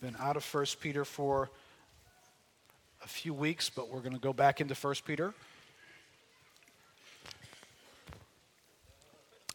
[0.00, 1.50] We've been out of 1 Peter for
[3.02, 5.34] a few weeks, but we're going to go back into 1 Peter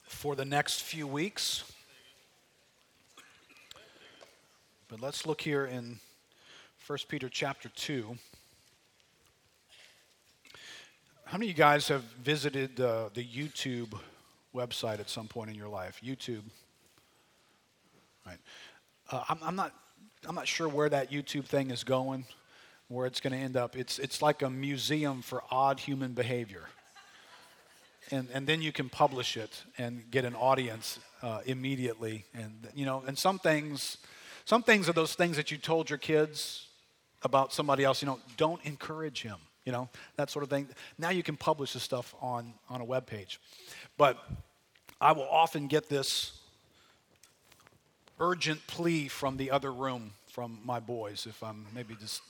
[0.06, 1.63] for the next few weeks.
[4.90, 5.99] But let's look here in
[6.87, 8.17] 1 Peter chapter 2.
[11.23, 13.97] How many of you guys have visited uh, the YouTube
[14.53, 16.02] website at some point in your life?
[16.03, 16.44] YouTube.
[18.25, 18.39] Right.
[19.09, 19.73] Uh, I'm, I'm, not,
[20.27, 22.26] I'm not sure where that YouTube thing is going,
[22.88, 23.76] where it's going to end up.
[23.76, 26.63] It's, it's like a museum for odd human behavior.
[28.12, 32.26] And, and then you can publish it and get an audience uh, immediately.
[32.34, 33.98] And, you know, and some things,
[34.46, 36.68] some things are those things that you told your kids
[37.24, 40.68] about somebody else, you know, don't encourage him, you know, that sort of thing.
[40.98, 43.40] Now you can publish this stuff on, on a web page.
[43.98, 44.18] But
[44.99, 46.40] I will often get this
[48.23, 51.27] urgent plea from the other room from my boys.
[51.27, 52.21] If I'm maybe just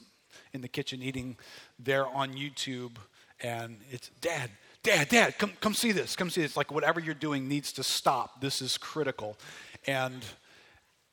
[0.52, 1.38] in the kitchen eating
[1.77, 2.95] there on YouTube
[3.41, 4.49] and it's dad
[4.81, 6.58] dad dad come come see this come see this.
[6.58, 8.41] Like whatever you're doing needs to stop.
[8.41, 9.38] This is critical.
[9.86, 10.25] And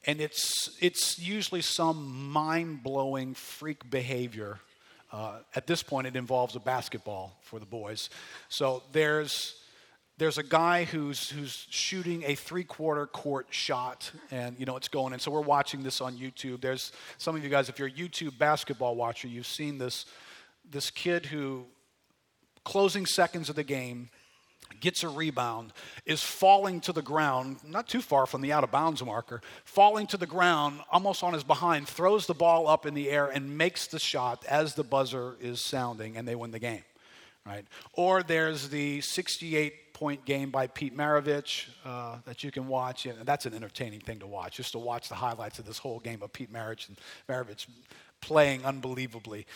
[0.07, 4.61] and it's it's usually some mind-blowing freak behavior.
[5.13, 8.09] Uh, at this point it involves a basketball for the boys.
[8.49, 9.60] So there's
[10.21, 15.15] there's a guy who's who's shooting a three-quarter court shot, and you know it's going.
[15.15, 16.61] And so we're watching this on YouTube.
[16.61, 20.05] There's some of you guys, if you're a YouTube basketball watcher, you've seen this
[20.71, 21.65] this kid who
[22.65, 24.11] closing seconds of the game
[24.79, 25.73] gets a rebound,
[26.05, 30.07] is falling to the ground, not too far from the out of bounds marker, falling
[30.07, 33.57] to the ground, almost on his behind, throws the ball up in the air and
[33.57, 36.85] makes the shot as the buzzer is sounding, and they win the game.
[37.47, 37.65] Right?
[37.95, 43.05] Or there's the 68 point game by Pete Maravich uh, that you can watch.
[43.05, 46.01] And that's an entertaining thing to watch, just to watch the highlights of this whole
[46.01, 46.99] game of Pete Maravich and
[47.29, 47.67] Maravich
[48.23, 49.47] playing unbelievably.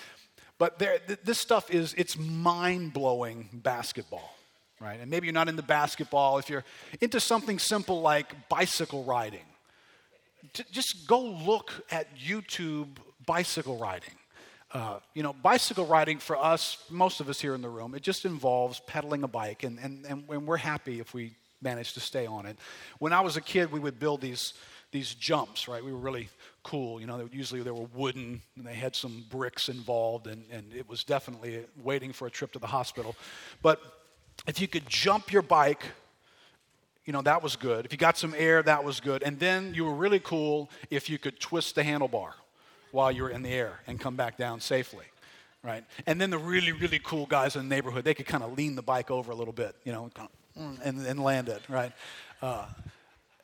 [0.58, 4.36] But there, th- this stuff is, it's mind-blowing basketball,
[4.80, 5.00] right?
[5.00, 6.38] And maybe you're not into basketball.
[6.38, 6.64] If you're
[7.00, 9.46] into something simple like bicycle riding,
[10.52, 12.88] t- just go look at YouTube
[13.26, 14.14] bicycle riding
[15.14, 18.24] you know, bicycle riding for us, most of us here in the room, it just
[18.24, 22.46] involves pedaling a bike, and, and, and we're happy if we manage to stay on
[22.46, 22.56] it.
[22.98, 24.54] When I was a kid, we would build these,
[24.90, 25.84] these jumps, right?
[25.84, 26.28] We were really
[26.62, 27.00] cool.
[27.00, 30.88] You know, usually they were wooden, and they had some bricks involved, and, and it
[30.88, 33.14] was definitely waiting for a trip to the hospital.
[33.62, 33.80] But
[34.48, 35.84] if you could jump your bike,
[37.04, 37.84] you know, that was good.
[37.84, 39.22] If you got some air, that was good.
[39.22, 42.32] And then you were really cool if you could twist the handlebar
[42.94, 45.04] while you're in the air and come back down safely
[45.64, 45.82] right?
[46.06, 48.76] And then the really, really cool guys in the neighborhood, they could kind of lean
[48.76, 50.10] the bike over a little bit, you know,
[50.56, 51.92] and, and land it, right?
[52.42, 52.66] Uh,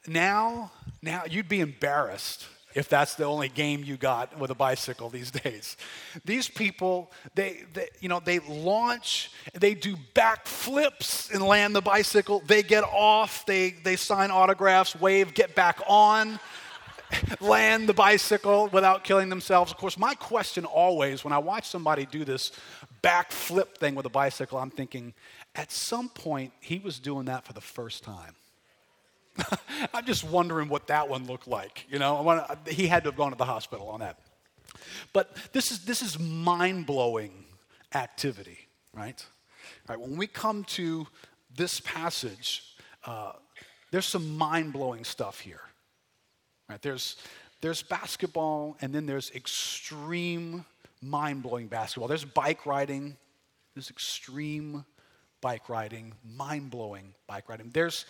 [0.06, 0.70] now,
[1.02, 5.30] now you'd be embarrassed if that's the only game you got with a bicycle these
[5.42, 5.76] days.
[6.24, 11.80] These people, they, they you know, they launch, they do back flips and land the
[11.80, 12.42] bicycle.
[12.46, 16.38] They get off, they, they sign autographs, wave, get back on.
[17.40, 19.72] land the bicycle without killing themselves.
[19.72, 22.52] Of course, my question always when I watch somebody do this
[23.02, 25.14] backflip thing with a bicycle, I'm thinking,
[25.54, 28.34] at some point, he was doing that for the first time.
[29.94, 31.86] I'm just wondering what that one looked like.
[31.88, 34.18] You know, he had to have gone to the hospital on that.
[35.12, 37.44] But this is, this is mind blowing
[37.94, 38.58] activity,
[38.94, 39.24] right?
[39.88, 40.00] All right?
[40.00, 41.06] When we come to
[41.56, 42.62] this passage,
[43.04, 43.32] uh,
[43.90, 45.60] there's some mind blowing stuff here.
[46.70, 46.80] Right?
[46.80, 47.16] There's,
[47.60, 50.64] there's basketball, and then there's extreme,
[51.02, 52.06] mind blowing basketball.
[52.06, 53.16] There's bike riding,
[53.74, 54.84] there's extreme
[55.40, 57.70] bike riding, mind blowing bike riding.
[57.72, 58.06] There's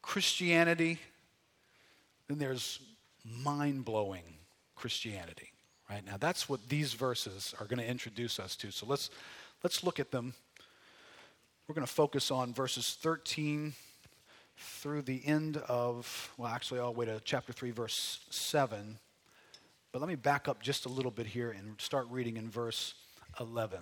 [0.00, 0.98] Christianity,
[2.28, 2.80] then there's
[3.24, 4.24] mind blowing
[4.74, 5.50] Christianity.
[5.90, 8.70] Right now, that's what these verses are going to introduce us to.
[8.70, 9.10] So let's,
[9.62, 10.32] let's look at them.
[11.68, 13.74] We're going to focus on verses 13
[14.62, 18.98] through the end of, well, actually, all the way to chapter 3, verse 7.
[19.90, 22.94] But let me back up just a little bit here and start reading in verse
[23.40, 23.80] 11.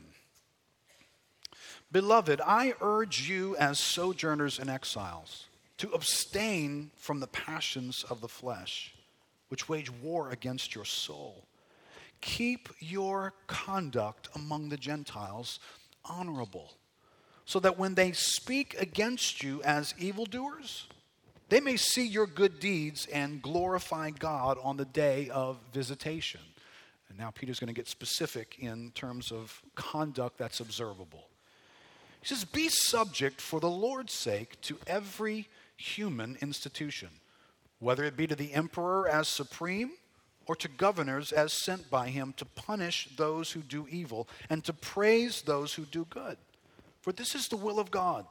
[1.92, 5.46] Beloved, I urge you as sojourners and exiles
[5.78, 8.94] to abstain from the passions of the flesh,
[9.48, 11.44] which wage war against your soul.
[12.20, 15.58] Keep your conduct among the Gentiles
[16.04, 16.74] honorable
[17.50, 20.86] so that when they speak against you as evildoers,
[21.48, 26.42] they may see your good deeds and glorify God on the day of visitation.
[27.08, 31.26] And now Peter's going to get specific in terms of conduct that's observable.
[32.20, 37.08] He says, Be subject for the Lord's sake to every human institution,
[37.80, 39.90] whether it be to the emperor as supreme
[40.46, 44.72] or to governors as sent by him to punish those who do evil and to
[44.72, 46.36] praise those who do good.
[47.00, 48.26] For this is the will of God,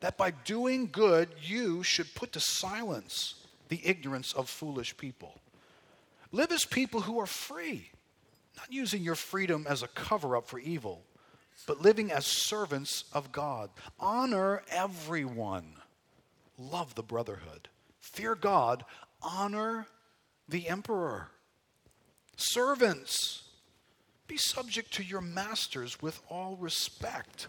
[0.00, 3.34] that by doing good you should put to silence
[3.68, 5.40] the ignorance of foolish people.
[6.32, 7.90] Live as people who are free,
[8.56, 11.02] not using your freedom as a cover up for evil,
[11.66, 13.70] but living as servants of God.
[13.98, 15.74] Honor everyone,
[16.58, 17.68] love the brotherhood,
[17.98, 18.84] fear God,
[19.22, 19.86] honor
[20.48, 21.28] the emperor.
[22.36, 23.44] Servants,
[24.28, 27.48] be subject to your masters with all respect,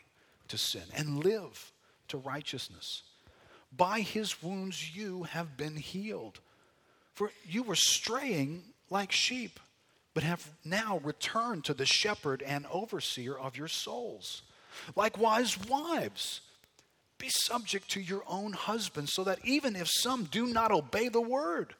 [0.51, 1.71] to sin and live
[2.09, 3.03] to righteousness.
[3.75, 6.41] By his wounds you have been healed.
[7.13, 9.59] For you were straying like sheep,
[10.13, 14.41] but have now returned to the shepherd and overseer of your souls.
[14.95, 16.41] Likewise, wives,
[17.17, 21.21] be subject to your own husbands, so that even if some do not obey the
[21.21, 21.75] word,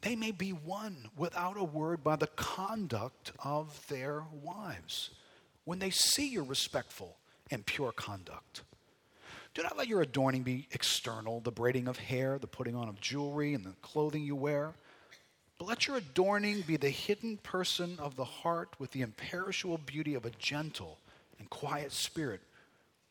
[0.00, 5.10] they may be won without a word by the conduct of their wives
[5.64, 7.16] when they see your respectful
[7.54, 8.62] and pure conduct.
[9.54, 13.00] Do not let your adorning be external, the braiding of hair, the putting on of
[13.00, 14.74] jewelry, and the clothing you wear.
[15.58, 20.14] But let your adorning be the hidden person of the heart with the imperishable beauty
[20.14, 20.98] of a gentle
[21.38, 22.40] and quiet spirit,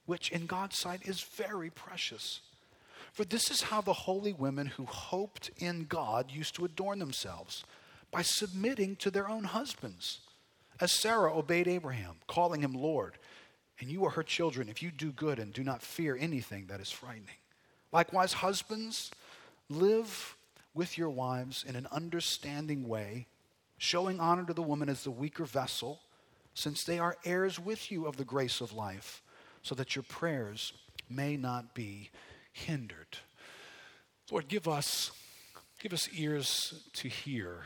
[0.06, 2.42] which in God's sight is very precious.
[3.14, 7.64] For this is how the holy women who hoped in God used to adorn themselves
[8.12, 10.20] by submitting to their own husbands,
[10.82, 13.14] as Sarah obeyed Abraham, calling him Lord.
[13.80, 16.80] And you are her children if you do good and do not fear anything that
[16.80, 17.36] is frightening.
[17.92, 19.12] Likewise, husbands,
[19.70, 20.36] live
[20.74, 23.28] with your wives in an understanding way,
[23.78, 26.00] showing honor to the woman as the weaker vessel,
[26.54, 29.22] since they are heirs with you of the grace of life,
[29.62, 30.74] so that your prayers
[31.10, 32.10] may not be
[32.52, 33.18] hindered.
[34.32, 35.12] Lord, give us,
[35.80, 37.64] give us ears to hear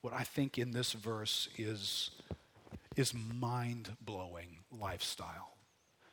[0.00, 2.10] what I think in this verse is,
[2.96, 5.56] is mind blowing lifestyle.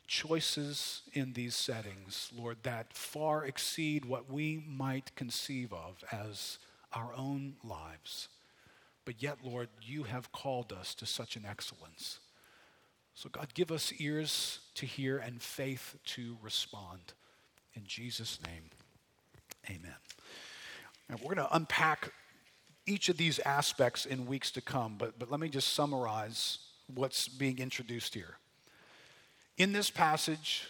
[0.06, 6.60] Choices in these settings, Lord, that far exceed what we might conceive of as
[6.92, 8.28] our own lives.
[9.06, 12.20] But yet, Lord, you have called us to such an excellence.
[13.16, 17.14] So, God, give us ears to hear and faith to respond.
[17.76, 18.64] In Jesus' name,
[19.70, 19.96] amen.
[21.10, 22.12] Now, we're going to unpack
[22.86, 26.60] each of these aspects in weeks to come, but, but let me just summarize
[26.94, 28.38] what's being introduced here.
[29.58, 30.68] In this passage,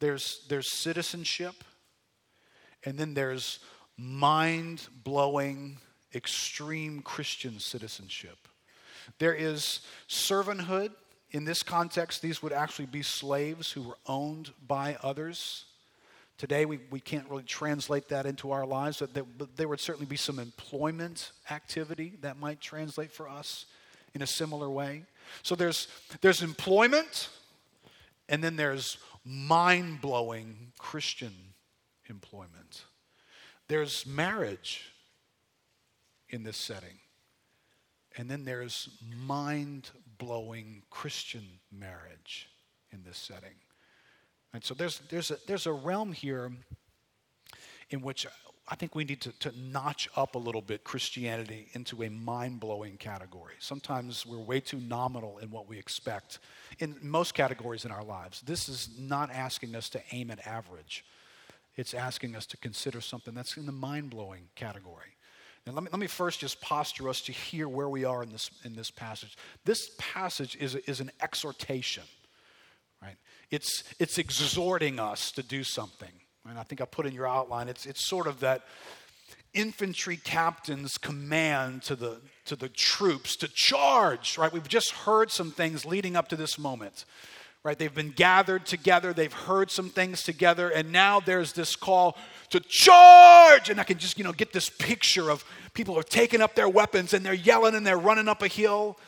[0.00, 1.64] there's, there's citizenship,
[2.84, 3.60] and then there's
[3.96, 5.78] mind blowing,
[6.14, 8.48] extreme Christian citizenship.
[9.18, 10.90] There is servanthood.
[11.30, 15.64] In this context, these would actually be slaves who were owned by others.
[16.38, 19.80] Today, we, we can't really translate that into our lives, but there, but there would
[19.80, 23.66] certainly be some employment activity that might translate for us
[24.14, 25.02] in a similar way.
[25.42, 25.88] So there's,
[26.20, 27.28] there's employment,
[28.28, 31.32] and then there's mind blowing Christian
[32.08, 32.84] employment.
[33.68, 34.92] There's marriage
[36.28, 36.98] in this setting,
[38.16, 38.88] and then there's
[39.26, 42.48] mind blowing Christian marriage
[42.92, 43.56] in this setting.
[44.52, 46.52] And so there's, there's, a, there's a realm here
[47.90, 48.26] in which
[48.66, 52.60] I think we need to, to notch up a little bit Christianity into a mind
[52.60, 53.54] blowing category.
[53.58, 56.38] Sometimes we're way too nominal in what we expect
[56.78, 58.40] in most categories in our lives.
[58.40, 61.04] This is not asking us to aim at average,
[61.76, 65.14] it's asking us to consider something that's in the mind blowing category.
[65.66, 68.30] Now, let me, let me first just posture us to hear where we are in
[68.30, 69.36] this, in this passage.
[69.64, 72.04] This passage is, is an exhortation.
[73.02, 73.16] Right?
[73.50, 76.12] It's, it's exhorting us to do something.
[76.48, 78.62] And I think I put in your outline, it's, it's sort of that
[79.54, 84.52] infantry captain's command to the, to the troops to charge, right?
[84.52, 87.04] We've just heard some things leading up to this moment,
[87.62, 87.78] right?
[87.78, 92.18] They've been gathered together, they've heard some things together, and now there's this call
[92.50, 93.70] to charge.
[93.70, 96.68] And I can just, you know, get this picture of people are taking up their
[96.68, 98.98] weapons and they're yelling and they're running up a hill,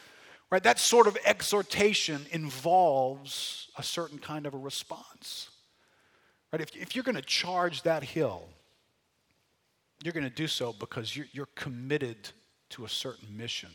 [0.50, 0.62] right?
[0.62, 5.50] That sort of exhortation involves a certain kind of a response,
[6.52, 6.60] right?
[6.60, 8.48] If, if you're going to charge that hill,
[10.02, 12.30] you're going to do so because you're, you're committed
[12.70, 13.70] to a certain mission.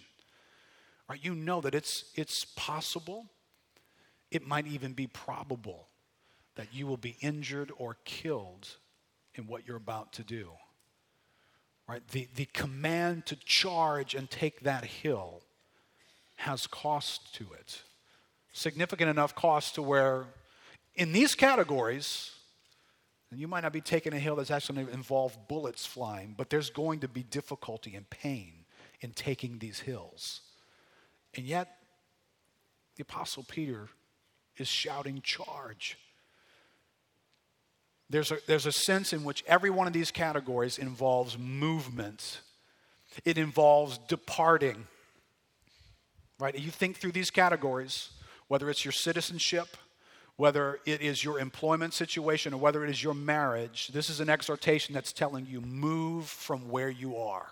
[1.09, 1.19] Right?
[1.21, 3.25] You know that it's, it's possible,
[4.29, 5.87] it might even be probable
[6.55, 8.67] that you will be injured or killed
[9.35, 10.49] in what you're about to do.
[11.87, 12.05] Right?
[12.09, 15.41] The, the command to charge and take that hill
[16.35, 17.81] has cost to it.
[18.53, 20.25] Significant enough cost to where,
[20.95, 22.31] in these categories,
[23.31, 26.35] and you might not be taking a hill that's actually going to involve bullets flying,
[26.37, 28.65] but there's going to be difficulty and pain
[28.99, 30.41] in taking these hills.
[31.33, 31.77] And yet,
[32.97, 33.87] the Apostle Peter
[34.57, 35.97] is shouting, Charge.
[38.09, 42.41] There's a, there's a sense in which every one of these categories involves movement,
[43.23, 44.87] it involves departing.
[46.37, 46.57] Right?
[46.57, 48.09] You think through these categories,
[48.47, 49.77] whether it's your citizenship,
[50.37, 54.29] whether it is your employment situation or whether it is your marriage, this is an
[54.29, 57.47] exhortation that's telling you move from where you are.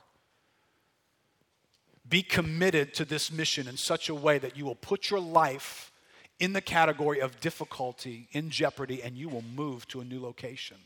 [2.07, 5.91] Be committed to this mission in such a way that you will put your life
[6.39, 10.77] in the category of difficulty, in jeopardy, and you will move to a new location.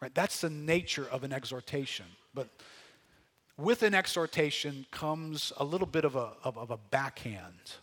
[0.00, 0.14] Right?
[0.14, 2.06] That's the nature of an exhortation.
[2.34, 2.48] But
[3.56, 7.76] with an exhortation comes a little bit of a, of, of a backhand.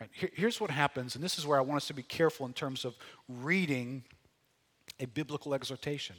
[0.00, 2.46] Right, here, here's what happens, and this is where I want us to be careful
[2.46, 2.94] in terms of
[3.28, 4.04] reading
[5.00, 6.16] a biblical exhortation.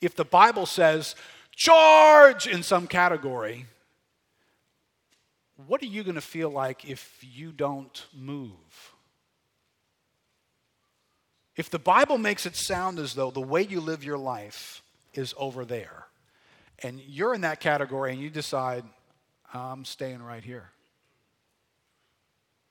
[0.00, 1.14] If the Bible says,
[1.54, 3.66] charge in some category,
[5.66, 8.50] what are you going to feel like if you don't move?
[11.56, 14.82] If the Bible makes it sound as though the way you live your life
[15.12, 16.06] is over there,
[16.82, 18.84] and you're in that category and you decide,
[19.52, 20.70] I'm staying right here.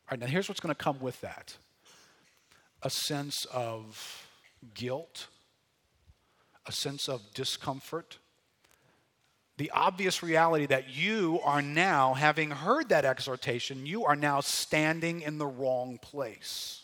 [0.09, 1.55] All right, now here's what's going to come with that
[2.81, 4.27] a sense of
[4.73, 5.27] guilt,
[6.65, 8.17] a sense of discomfort,
[9.57, 15.21] the obvious reality that you are now, having heard that exhortation, you are now standing
[15.21, 16.81] in the wrong place.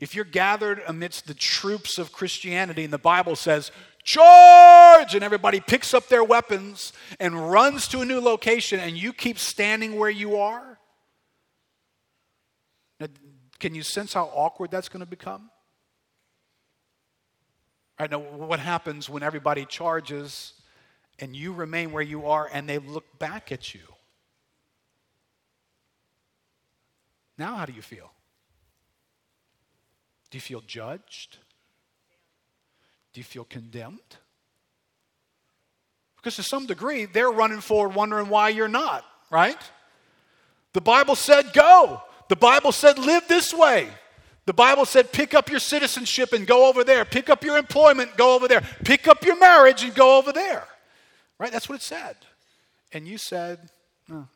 [0.00, 3.70] If you're gathered amidst the troops of Christianity and the Bible says,
[4.02, 9.12] charge, and everybody picks up their weapons and runs to a new location, and you
[9.12, 10.75] keep standing where you are,
[13.58, 15.50] can you sense how awkward that's going to become?
[17.98, 20.52] I know what happens when everybody charges
[21.18, 23.80] and you remain where you are and they look back at you.
[27.38, 28.10] Now, how do you feel?
[30.30, 31.38] Do you feel judged?
[33.12, 34.00] Do you feel condemned?
[36.16, 39.58] Because to some degree, they're running forward wondering why you're not, right?
[40.72, 42.02] The Bible said go.
[42.28, 43.88] The Bible said, live this way.
[44.46, 47.04] The Bible said, pick up your citizenship and go over there.
[47.04, 48.62] Pick up your employment, go over there.
[48.84, 50.66] Pick up your marriage and go over there.
[51.38, 51.52] Right?
[51.52, 52.16] That's what it said.
[52.92, 53.70] And you said,
[54.08, 54.28] no.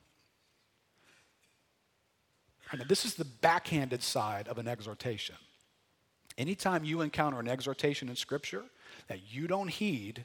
[2.73, 5.37] Now, this is the backhanded side of an exhortation.
[6.39, 8.65] Anytime you encounter an exhortation in Scripture
[9.09, 10.25] that you don't heed,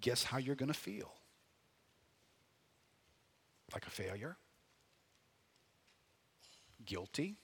[0.00, 1.12] guess how you're going to feel?
[3.72, 4.36] Like a failure?
[6.86, 7.36] Guilty,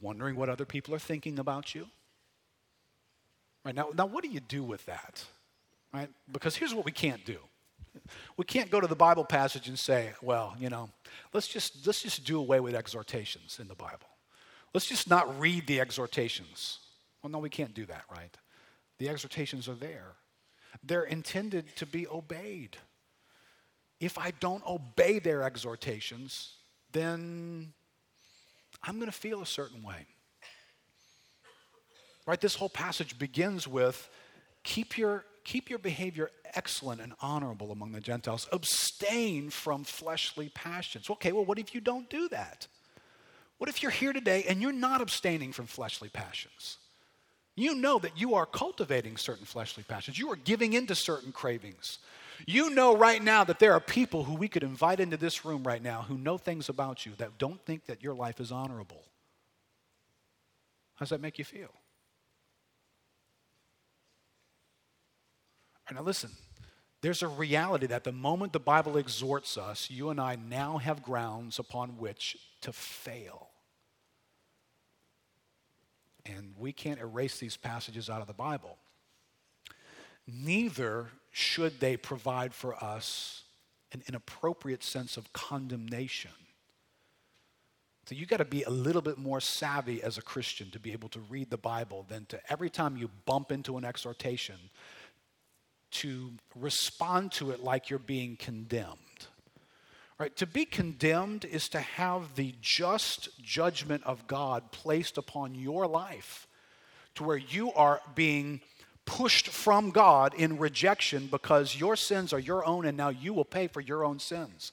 [0.00, 1.88] wondering what other people are thinking about you.
[3.64, 5.24] Right now, now what do you do with that?
[5.92, 6.08] Right?
[6.30, 7.38] Because here's what we can't do.
[8.36, 10.90] We can't go to the Bible passage and say, well, you know,
[11.32, 14.08] let's just let's just do away with exhortations in the Bible.
[14.72, 16.78] Let's just not read the exhortations.
[17.22, 18.36] Well, no, we can't do that, right?
[18.98, 20.12] The exhortations are there.
[20.82, 22.76] They're intended to be obeyed.
[24.00, 26.54] If I don't obey their exhortations,
[26.92, 27.72] then
[28.82, 30.06] I'm going to feel a certain way.
[32.26, 32.40] Right?
[32.40, 34.08] This whole passage begins with
[34.62, 38.48] keep your, keep your behavior excellent and honorable among the Gentiles.
[38.52, 41.08] Abstain from fleshly passions.
[41.08, 42.66] Okay, well, what if you don't do that?
[43.58, 46.78] What if you're here today and you're not abstaining from fleshly passions?
[47.56, 50.16] You know that you are cultivating certain fleshly passions.
[50.16, 51.98] You are giving into certain cravings.
[52.46, 55.64] You know right now that there are people who we could invite into this room
[55.64, 59.02] right now who know things about you that don't think that your life is honorable.
[60.94, 61.70] How does that make you feel?
[65.94, 66.30] now listen,
[67.00, 71.02] there's a reality that the moment the Bible exhorts us, you and I now have
[71.02, 73.48] grounds upon which to fail.
[76.26, 78.76] And we can't erase these passages out of the Bible.
[80.26, 83.42] Neither should they provide for us
[83.92, 86.30] an inappropriate sense of condemnation.
[88.06, 90.92] So you got to be a little bit more savvy as a Christian to be
[90.92, 94.56] able to read the Bible than to every time you bump into an exhortation
[95.90, 98.96] to respond to it like you're being condemned.
[100.18, 100.34] Right?
[100.36, 106.46] To be condemned is to have the just judgment of God placed upon your life
[107.14, 108.60] to where you are being
[109.08, 113.44] pushed from God in rejection because your sins are your own and now you will
[113.44, 114.70] pay for your own sins.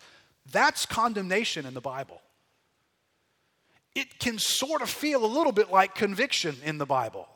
[0.51, 2.21] That's condemnation in the Bible.
[3.95, 7.27] It can sort of feel a little bit like conviction in the Bible.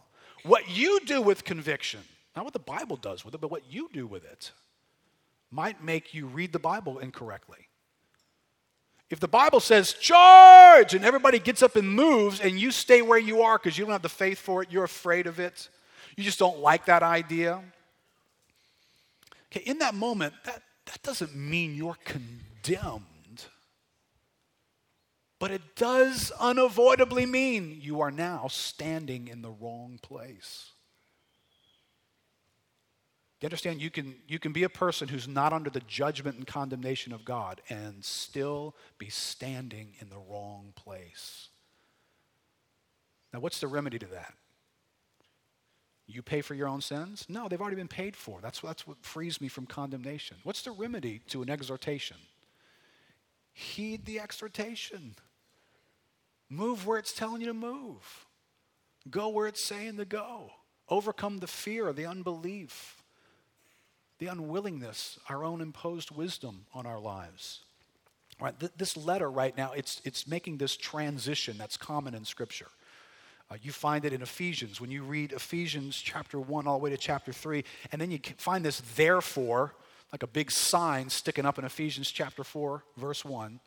[0.44, 2.02] What you do with conviction
[2.36, 4.52] not what the Bible does with it, but what you do with it
[5.52, 7.68] might make you read the Bible incorrectly.
[9.10, 13.20] If the Bible says, charge, and everybody gets up and moves, and you stay where
[13.20, 15.68] you are because you don't have the faith for it, you're afraid of it,
[16.16, 17.62] you just don't like that idea.
[19.52, 23.06] Okay, in that moment, that, that doesn't mean you're condemned.
[25.40, 30.72] But it does unavoidably mean you are now standing in the wrong place.
[33.40, 33.82] You understand?
[33.82, 37.24] You can, you can be a person who's not under the judgment and condemnation of
[37.24, 41.48] God and still be standing in the wrong place.
[43.34, 44.34] Now, what's the remedy to that?
[46.10, 47.26] You pay for your own sins?
[47.30, 48.40] No, they've already been paid for.
[48.42, 50.38] That's, that's what frees me from condemnation.
[50.44, 52.18] What's the remedy to an exhortation?
[53.54, 55.16] Heed the exhortation.
[56.50, 58.26] Move where it's telling you to move.
[59.10, 60.52] Go where it's saying to go.
[60.90, 63.00] Overcome the fear, the unbelief
[64.20, 67.62] the unwillingness, our own imposed wisdom on our lives.
[68.40, 72.68] Right, th- this letter right now, it's, it's making this transition that's common in Scripture.
[73.52, 76.90] Uh, you find it in Ephesians when you read Ephesians chapter 1 all the way
[76.92, 79.74] to chapter 3, and then you find this therefore,
[80.12, 83.60] like a big sign sticking up in Ephesians chapter 4, verse 1.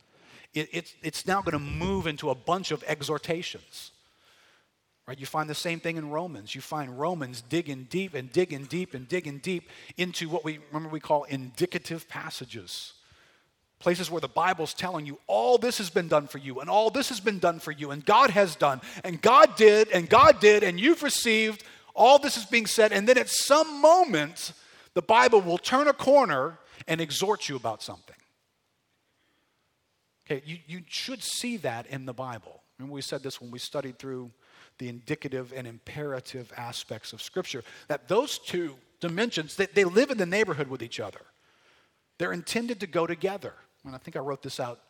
[0.55, 3.90] It, it, it's now going to move into a bunch of exhortations.
[5.09, 5.18] Right?
[5.18, 6.55] You find the same thing in Romans.
[6.55, 10.90] You find Romans digging deep and digging deep and digging deep into what we remember
[10.90, 12.92] we call indicative passages.
[13.83, 16.88] Places where the Bible's telling you all this has been done for you and all
[16.88, 20.38] this has been done for you and God has done and God did and God
[20.38, 21.64] did and you've received.
[21.92, 22.92] All this is being said.
[22.92, 24.53] And then at some moment,
[24.95, 28.14] the Bible will turn a corner and exhort you about something.
[30.27, 32.62] Okay, you, you should see that in the Bible.
[32.79, 34.31] Remember, we said this when we studied through
[34.79, 37.64] the indicative and imperative aspects of Scripture.
[37.88, 41.21] That those two dimensions, they, they live in the neighborhood with each other.
[42.18, 43.55] They're intended to go together.
[43.85, 44.81] And I think I wrote this out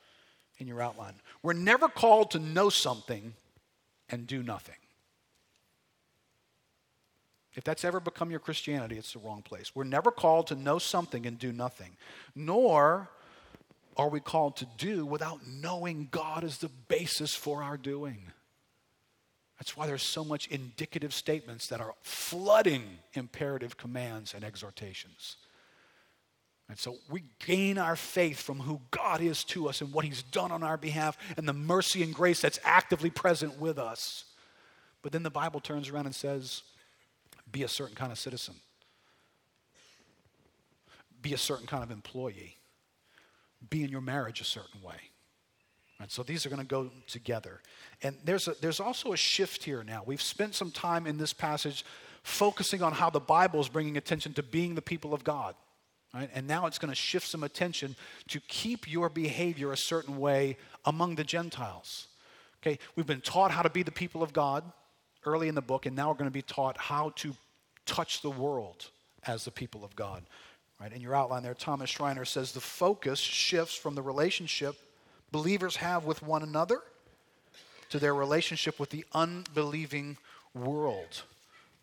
[0.58, 1.14] in your outline.
[1.42, 3.34] We're never called to know something
[4.08, 4.76] and do nothing.
[7.54, 9.74] If that's ever become your Christianity, it's the wrong place.
[9.74, 11.96] We're never called to know something and do nothing,
[12.34, 13.10] nor
[13.96, 18.32] are we called to do without knowing God as the basis for our doing.
[19.58, 25.36] That's why there's so much indicative statements that are flooding imperative commands and exhortations.
[26.72, 30.22] And so we gain our faith from who God is to us and what He's
[30.22, 34.24] done on our behalf and the mercy and grace that's actively present with us.
[35.02, 36.62] But then the Bible turns around and says,
[37.52, 38.54] be a certain kind of citizen,
[41.20, 42.56] be a certain kind of employee,
[43.68, 45.10] be in your marriage a certain way.
[46.00, 47.60] And so these are going to go together.
[48.02, 50.04] And there's, a, there's also a shift here now.
[50.06, 51.84] We've spent some time in this passage
[52.22, 55.54] focusing on how the Bible is bringing attention to being the people of God.
[56.14, 56.30] Right?
[56.34, 57.96] And now it's going to shift some attention
[58.28, 62.08] to keep your behavior a certain way among the Gentiles.
[62.62, 64.62] Okay, we've been taught how to be the people of God
[65.24, 67.34] early in the book, and now we're going to be taught how to
[67.86, 68.90] touch the world
[69.26, 70.22] as the people of God.
[70.80, 70.92] Right?
[70.92, 74.76] In your outline there, Thomas Schreiner says the focus shifts from the relationship
[75.32, 76.82] believers have with one another
[77.88, 80.16] to their relationship with the unbelieving
[80.54, 81.22] world.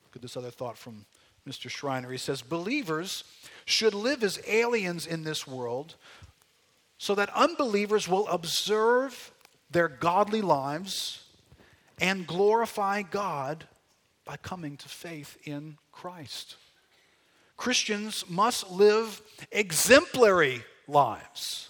[0.06, 1.06] Look at this other thought from
[1.48, 1.70] Mr.
[1.70, 2.12] Schreiner.
[2.12, 3.24] He says, Believers
[3.66, 5.96] should live as aliens in this world
[6.98, 9.32] so that unbelievers will observe
[9.72, 11.24] their godly lives
[12.00, 13.66] and glorify God
[14.26, 16.56] by coming to faith in Christ.
[17.58, 19.22] Christians must live
[19.52, 21.70] exemplary lives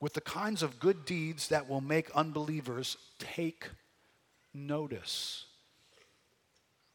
[0.00, 3.68] with the kinds of good deeds that will make unbelievers take
[4.54, 5.44] notice.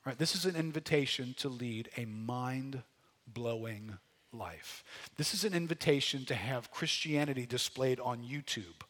[0.05, 2.83] Right, this is an invitation to lead a mind
[3.27, 3.97] blowing
[4.31, 4.83] life.
[5.17, 8.83] This is an invitation to have Christianity displayed on YouTube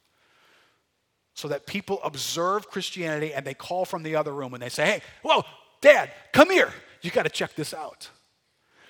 [1.34, 4.86] so that people observe Christianity and they call from the other room and they say,
[4.86, 5.44] hey, whoa,
[5.80, 6.74] dad, come here.
[7.02, 8.10] You got to check this out.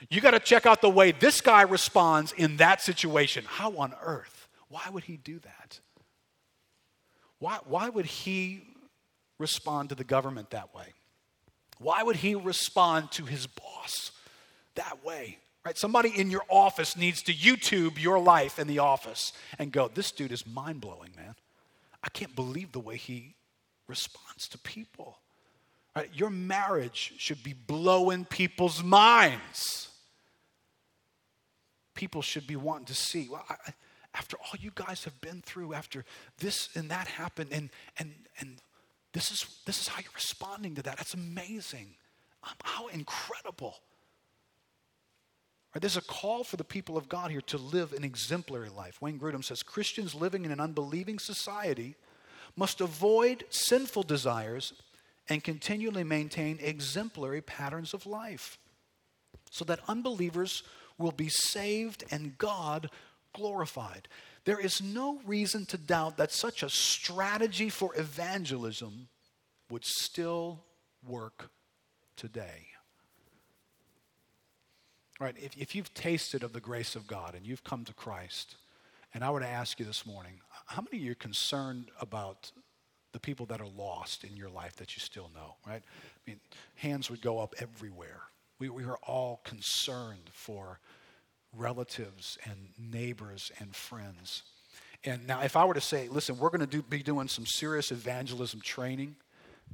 [0.10, 3.46] You got to check out the way this guy responds in that situation.
[3.48, 4.48] How on earth?
[4.70, 5.80] Why would he do that?
[7.38, 8.64] Why, why would he
[9.38, 10.95] respond to the government that way?
[11.80, 14.12] Why would he respond to his boss
[14.76, 15.40] that way?
[15.66, 15.78] Right?
[15.78, 20.12] Somebody in your office needs to YouTube your life in the office and go, this
[20.12, 21.36] dude is mind blowing, man.
[22.04, 23.34] I can't believe the way he
[23.88, 25.18] responds to people.
[25.96, 26.10] Right?
[26.14, 29.90] Your marriage should be blowing people's minds.
[31.96, 33.28] People should be wanting to see.
[33.32, 33.56] Well, I,
[34.14, 36.06] after all you guys have been through, after
[36.40, 38.58] this and that happened, and and and
[39.16, 40.98] this is this is how you're responding to that.
[40.98, 41.96] That's amazing.
[42.44, 43.78] Um, how incredible.
[45.74, 49.02] Right, there's a call for the people of God here to live an exemplary life.
[49.02, 51.96] Wayne Grudem says Christians living in an unbelieving society
[52.58, 54.74] must avoid sinful desires
[55.30, 58.58] and continually maintain exemplary patterns of life
[59.50, 60.64] so that unbelievers
[60.98, 62.90] will be saved and God
[63.34, 64.10] glorified.
[64.46, 69.08] There is no reason to doubt that such a strategy for evangelism
[69.70, 70.64] would still
[71.08, 71.50] work
[72.16, 72.68] today.
[75.20, 77.94] All right, if, if you've tasted of the grace of God and you've come to
[77.94, 78.58] Christ,
[79.14, 82.52] and I were to ask you this morning, how many of you are concerned about
[83.14, 85.82] the people that are lost in your life that you still know, right?
[85.82, 86.40] I mean,
[86.76, 88.24] hands would go up everywhere.
[88.60, 90.80] We, we are all concerned for
[91.58, 94.44] relatives and neighbors and friends.
[95.04, 97.46] And now, if I were to say, listen, we're going to do, be doing some
[97.46, 99.16] serious evangelism training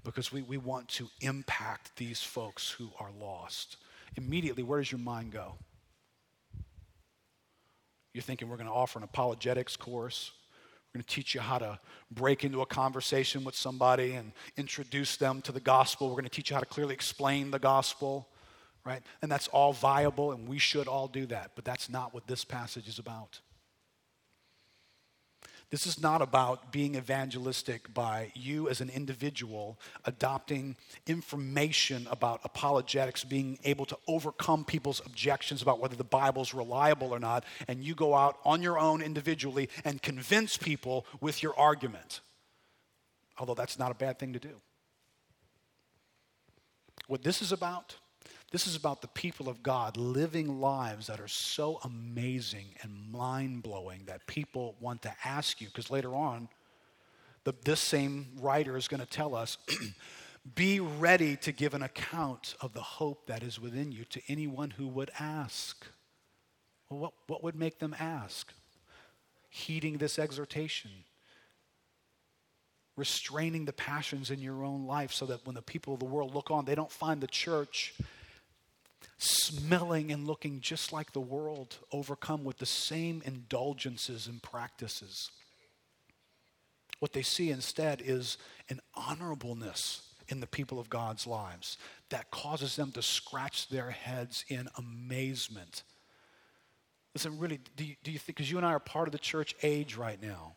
[0.04, 3.78] because we, we want to impact these folks who are lost
[4.18, 5.54] immediately, where does your mind go?
[8.14, 10.32] You're thinking we're going to offer an apologetics course.
[10.94, 11.80] We're going to teach you how to
[12.12, 16.08] break into a conversation with somebody and introduce them to the gospel.
[16.08, 18.28] We're going to teach you how to clearly explain the gospel,
[18.86, 19.02] right?
[19.22, 21.52] And that's all viable, and we should all do that.
[21.56, 23.40] But that's not what this passage is about.
[25.72, 30.76] This is not about being evangelistic by you as an individual adopting
[31.08, 37.20] information about apologetics, being able to overcome people's objections about whether the Bible's reliable or
[37.20, 42.20] not, and you go out on your own individually and convince people with your argument.
[43.38, 44.60] Although that's not a bad thing to do.
[47.08, 47.96] What this is about
[48.52, 53.64] this is about the people of God living lives that are so amazing and mind
[53.64, 55.68] blowing that people want to ask you.
[55.68, 56.50] Because later on,
[57.46, 59.58] the, this same writer is going to tell us
[60.56, 64.72] be ready to give an account of the hope that is within you to anyone
[64.72, 65.88] who would ask.
[66.90, 68.52] Well, what, what would make them ask?
[69.50, 70.92] Heeding this exhortation
[72.98, 76.36] restraining the passions in your own life so that when the people of the world
[76.36, 77.96] look on, they don't find the church
[79.18, 85.32] smelling and looking just like the world, overcome with the same indulgences and practices.
[87.00, 88.38] What they see instead is
[88.70, 91.78] an honorableness in the people of God's lives
[92.10, 95.84] that causes them to scratch their heads in amazement.
[97.14, 99.18] Listen, really, do you, do you think, because you and I are part of the
[99.18, 100.56] church age right now,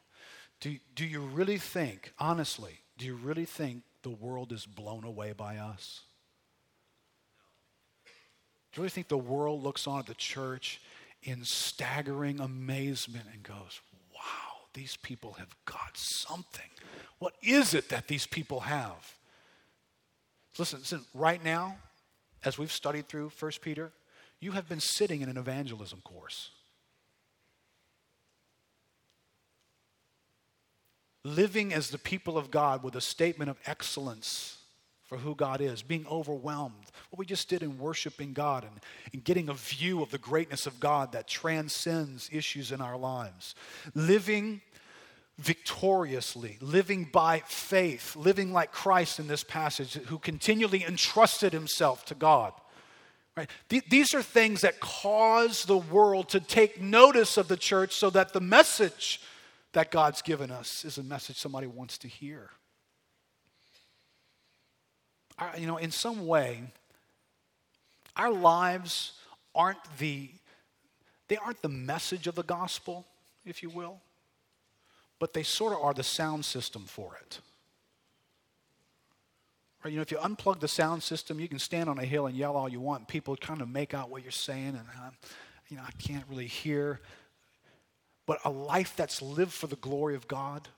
[0.60, 5.32] do, do you really think, honestly, do you really think the world is blown away
[5.32, 6.02] by us?
[8.74, 10.80] Do you really think the world looks on at the church
[11.22, 13.80] in staggering amazement and goes,
[14.12, 16.68] wow, these people have got something?
[17.20, 19.14] What is it that these people have?
[20.58, 21.76] Listen, listen, right now,
[22.44, 23.92] as we've studied through 1 Peter,
[24.40, 26.50] you have been sitting in an evangelism course.
[31.22, 34.58] Living as the people of God with a statement of excellence
[35.14, 36.90] for who God is, being overwhelmed.
[37.10, 38.80] What we just did in worshiping God and,
[39.12, 43.54] and getting a view of the greatness of God that transcends issues in our lives.
[43.94, 44.60] Living
[45.38, 52.16] victoriously, living by faith, living like Christ in this passage, who continually entrusted himself to
[52.16, 52.52] God.
[53.36, 53.50] Right?
[53.68, 58.32] These are things that cause the world to take notice of the church so that
[58.32, 59.20] the message
[59.74, 62.50] that God's given us is a message somebody wants to hear
[65.58, 66.62] you know, in some way,
[68.16, 69.12] our lives
[69.54, 70.30] aren't the
[71.28, 73.06] they aren't the message of the gospel,
[73.46, 74.00] if you will,
[75.18, 77.40] but they sort of are the sound system for it.
[79.82, 79.90] Right?
[79.90, 82.36] You know, if you unplug the sound system, you can stand on a hill and
[82.36, 85.10] yell all you want, people kind of make out what you're saying, and uh,
[85.68, 87.00] you know, I can't really hear.
[88.26, 90.68] But a life that's lived for the glory of God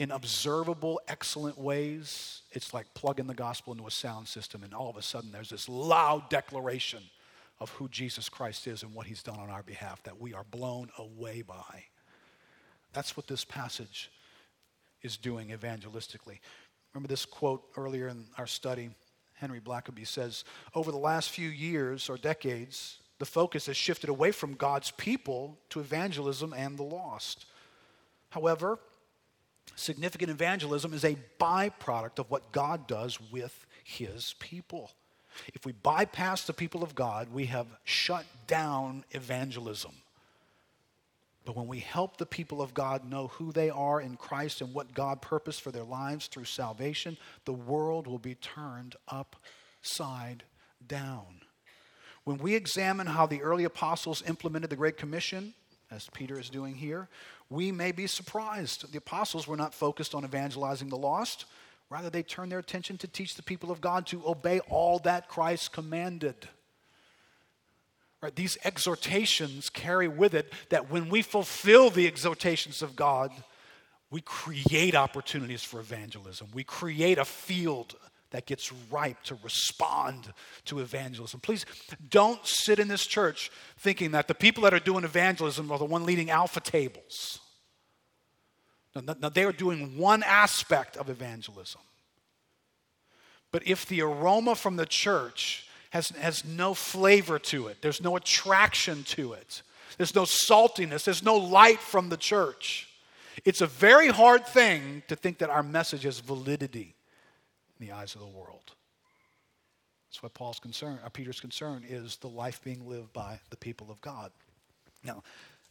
[0.00, 4.88] in observable, excellent ways, it's like plugging the gospel into a sound system, and all
[4.88, 7.02] of a sudden there's this loud declaration
[7.60, 10.44] of who Jesus Christ is and what he's done on our behalf that we are
[10.50, 11.84] blown away by.
[12.94, 14.10] That's what this passage
[15.02, 16.38] is doing evangelistically.
[16.94, 18.88] Remember this quote earlier in our study?
[19.34, 24.30] Henry Blackaby says, Over the last few years or decades, the focus has shifted away
[24.30, 27.44] from God's people to evangelism and the lost.
[28.30, 28.78] However,
[29.76, 34.90] significant evangelism is a byproduct of what God does with his people.
[35.54, 39.92] If we bypass the people of God, we have shut down evangelism.
[41.44, 44.74] But when we help the people of God know who they are in Christ and
[44.74, 50.44] what God purposed for their lives through salvation, the world will be turned upside
[50.86, 51.40] down.
[52.24, 55.54] When we examine how the early apostles implemented the Great Commission,
[55.90, 57.08] as Peter is doing here,
[57.48, 58.90] we may be surprised.
[58.92, 61.46] The apostles were not focused on evangelizing the lost.
[61.88, 65.28] Rather, they turned their attention to teach the people of God to obey all that
[65.28, 66.36] Christ commanded.
[68.22, 68.34] Right?
[68.34, 73.32] These exhortations carry with it that when we fulfill the exhortations of God,
[74.10, 76.48] we create opportunities for evangelism.
[76.52, 77.96] We create a field
[78.30, 80.32] that gets ripe to respond
[80.64, 81.40] to evangelism.
[81.40, 81.66] Please
[82.08, 85.84] don't sit in this church thinking that the people that are doing evangelism are the
[85.84, 87.40] one leading alpha tables.
[88.94, 91.80] Now, they are doing one aspect of evangelism.
[93.52, 98.16] But if the aroma from the church has, has no flavor to it, there's no
[98.16, 99.62] attraction to it,
[99.96, 102.88] there's no saltiness, there's no light from the church,
[103.44, 106.94] it's a very hard thing to think that our message has validity
[107.80, 108.72] in the eyes of the world.
[110.10, 113.56] That's what Paul's concern, or uh, Peter's concern is the life being lived by the
[113.56, 114.32] people of God.
[115.04, 115.22] Now,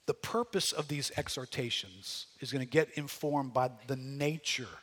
[0.05, 4.79] the purpose of these exhortations is going to get informed by the nature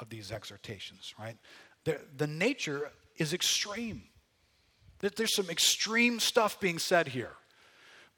[0.00, 1.36] of these exhortations, right?
[1.84, 4.02] The, the nature is extreme.
[5.00, 7.32] There's some extreme stuff being said here.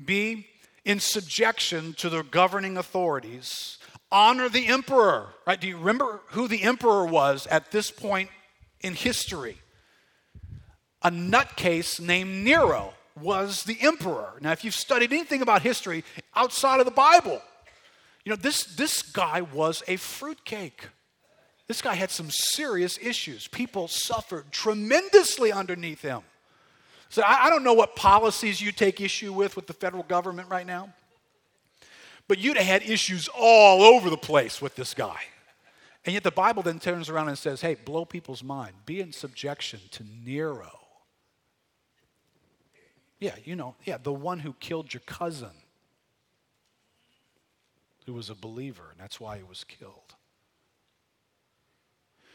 [0.02, 0.46] Be
[0.84, 3.78] in subjection to the governing authorities
[4.12, 5.60] honor the emperor, right?
[5.60, 8.30] Do you remember who the emperor was at this point
[8.80, 9.56] in history?
[11.02, 14.34] A nutcase named Nero was the emperor.
[14.40, 17.42] Now, if you've studied anything about history outside of the Bible,
[18.24, 20.88] you know, this, this guy was a fruitcake.
[21.66, 23.48] This guy had some serious issues.
[23.48, 26.20] People suffered tremendously underneath him.
[27.08, 30.48] So I, I don't know what policies you take issue with with the federal government
[30.48, 30.92] right now.
[32.28, 35.20] But you'd have had issues all over the place with this guy.
[36.04, 38.74] And yet the Bible then turns around and says, hey, blow people's mind.
[38.86, 40.80] Be in subjection to Nero.
[43.20, 45.52] Yeah, you know, yeah, the one who killed your cousin,
[48.04, 50.16] who was a believer, and that's why he was killed.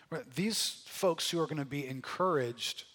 [0.09, 2.85] Right, these folks who are going to be encouraged,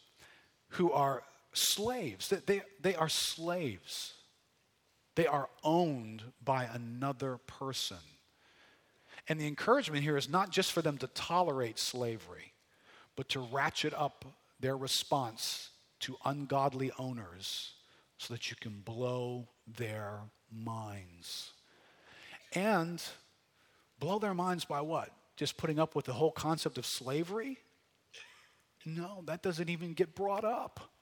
[0.68, 4.14] who are slaves, they, they, they are slaves.
[5.14, 7.98] They are owned by another person.
[9.28, 12.52] And the encouragement here is not just for them to tolerate slavery,
[13.14, 14.24] but to ratchet up
[14.58, 15.70] their response
[16.00, 17.72] to ungodly owners
[18.18, 19.46] so that you can blow
[19.76, 20.20] their
[20.50, 21.52] minds.
[22.54, 23.02] And
[23.98, 25.10] blow their minds by what?
[25.36, 27.58] Just putting up with the whole concept of slavery?
[28.84, 30.92] No, that doesn't even get brought up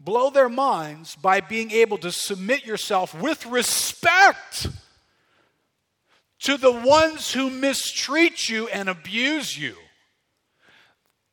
[0.00, 4.66] blow their minds by being able to submit yourself with respect
[6.40, 9.74] to the ones who mistreat you and abuse you.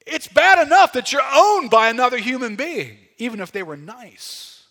[0.05, 4.63] It's bad enough that you're owned by another human being, even if they were nice.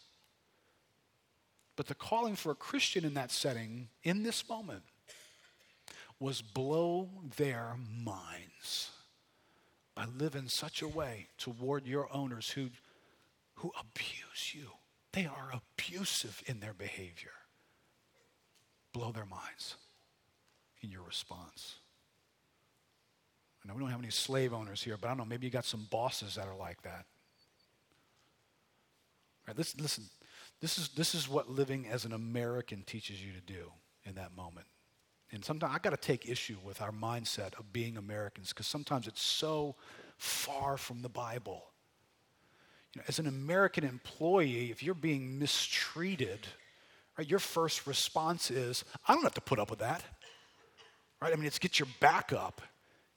[1.75, 4.83] But the calling for a Christian in that setting, in this moment,
[6.19, 8.91] was blow their minds
[9.95, 12.69] by living such a way toward your owners who
[13.57, 14.69] who abuse you.
[15.13, 17.33] They are abusive in their behavior.
[18.93, 19.77] Blow their minds
[20.83, 21.77] in your response.
[23.63, 25.51] I know we don't have any slave owners here, but I don't know, maybe you
[25.51, 27.07] got some bosses that are like that.
[29.47, 30.05] Right, listen, listen.
[30.61, 33.73] This is, this is what living as an American teaches you to do
[34.05, 34.67] in that moment.
[35.33, 39.07] And sometimes I got to take issue with our mindset of being Americans because sometimes
[39.07, 39.75] it's so
[40.17, 41.65] far from the Bible
[43.09, 46.47] as an American employee, if you're being mistreated,
[47.17, 50.03] right, your first response is, I don't have to put up with that.
[51.21, 51.33] Right?
[51.33, 52.61] I mean, it's get your back up.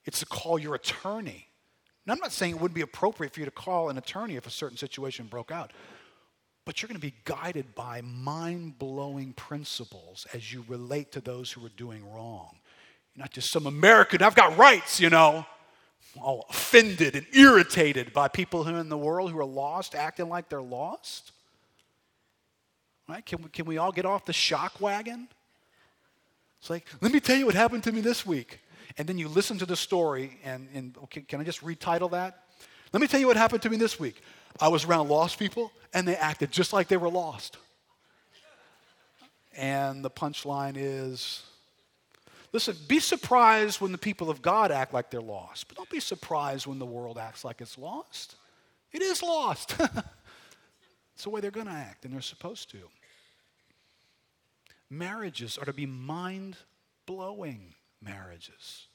[0.05, 1.47] It's to call your attorney.
[2.05, 4.47] Now, I'm not saying it wouldn't be appropriate for you to call an attorney if
[4.47, 5.71] a certain situation broke out,
[6.65, 11.51] but you're going to be guided by mind blowing principles as you relate to those
[11.51, 12.57] who are doing wrong.
[13.13, 15.45] You're not just some American, I've got rights, you know,
[16.21, 20.49] all offended and irritated by people who in the world who are lost, acting like
[20.49, 21.31] they're lost.
[23.07, 23.25] Right?
[23.25, 25.27] Can we, can we all get off the shock wagon?
[26.59, 28.59] It's like, let me tell you what happened to me this week.
[28.97, 32.43] And then you listen to the story, and, and okay, can I just retitle that?
[32.91, 34.21] Let me tell you what happened to me this week.
[34.59, 37.57] I was around lost people, and they acted just like they were lost.
[39.55, 41.43] And the punchline is
[42.51, 45.99] listen, be surprised when the people of God act like they're lost, but don't be
[45.99, 48.35] surprised when the world acts like it's lost.
[48.91, 49.75] It is lost.
[51.13, 52.79] it's the way they're going to act, and they're supposed to.
[54.89, 56.57] Marriages are to be mind
[57.05, 58.87] blowing marriages.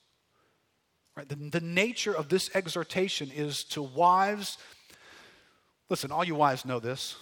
[1.17, 1.29] Right?
[1.29, 4.59] The, the nature of this exhortation is to wives.
[5.89, 7.15] Listen, all you wives know this.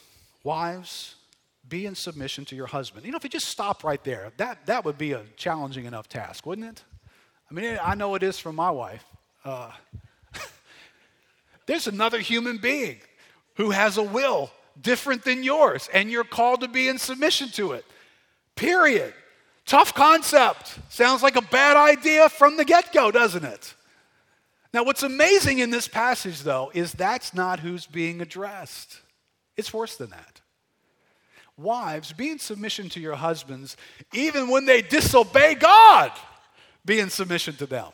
[0.45, 1.17] Wives,
[1.69, 3.07] be in submission to your husband.
[3.07, 6.09] You know, if you just stop right there, that, that would be a challenging enough
[6.09, 6.85] task, wouldn't it?
[7.51, 9.05] I mean, I know it is for my wife.
[9.45, 9.71] Uh,
[11.67, 12.99] there's another human being
[13.55, 17.73] who has a will different than yours, and you're called to be in submission to
[17.73, 17.85] it.
[18.57, 19.15] Period.
[19.67, 20.79] Tough concept.
[20.89, 23.75] Sounds like a bad idea from the get go, doesn't it?
[24.75, 29.01] Now, what's amazing in this passage, though, is that's not who's being addressed.
[29.57, 30.42] It's worse than that.
[31.63, 33.77] Wives, be in submission to your husbands,
[34.13, 36.13] even when they disobey God,
[36.85, 37.89] be in submission to them.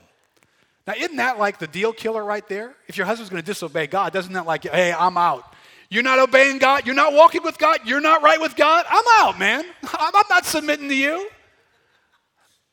[0.87, 2.75] Now, isn't that like the deal killer right there?
[2.87, 5.55] If your husband's going to disobey God, doesn't that like, hey, I'm out?
[5.91, 6.87] You're not obeying God.
[6.87, 7.81] You're not walking with God.
[7.85, 8.85] You're not right with God.
[8.89, 9.65] I'm out, man.
[9.93, 11.29] I'm not submitting to you.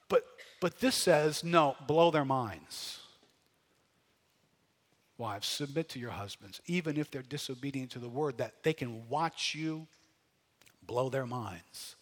[0.10, 0.24] But,
[0.62, 3.00] but this says, no, blow their minds.
[5.18, 9.08] Wives, submit to your husbands, even if they're disobedient to the word, that they can
[9.08, 9.88] watch you
[10.86, 11.96] blow their minds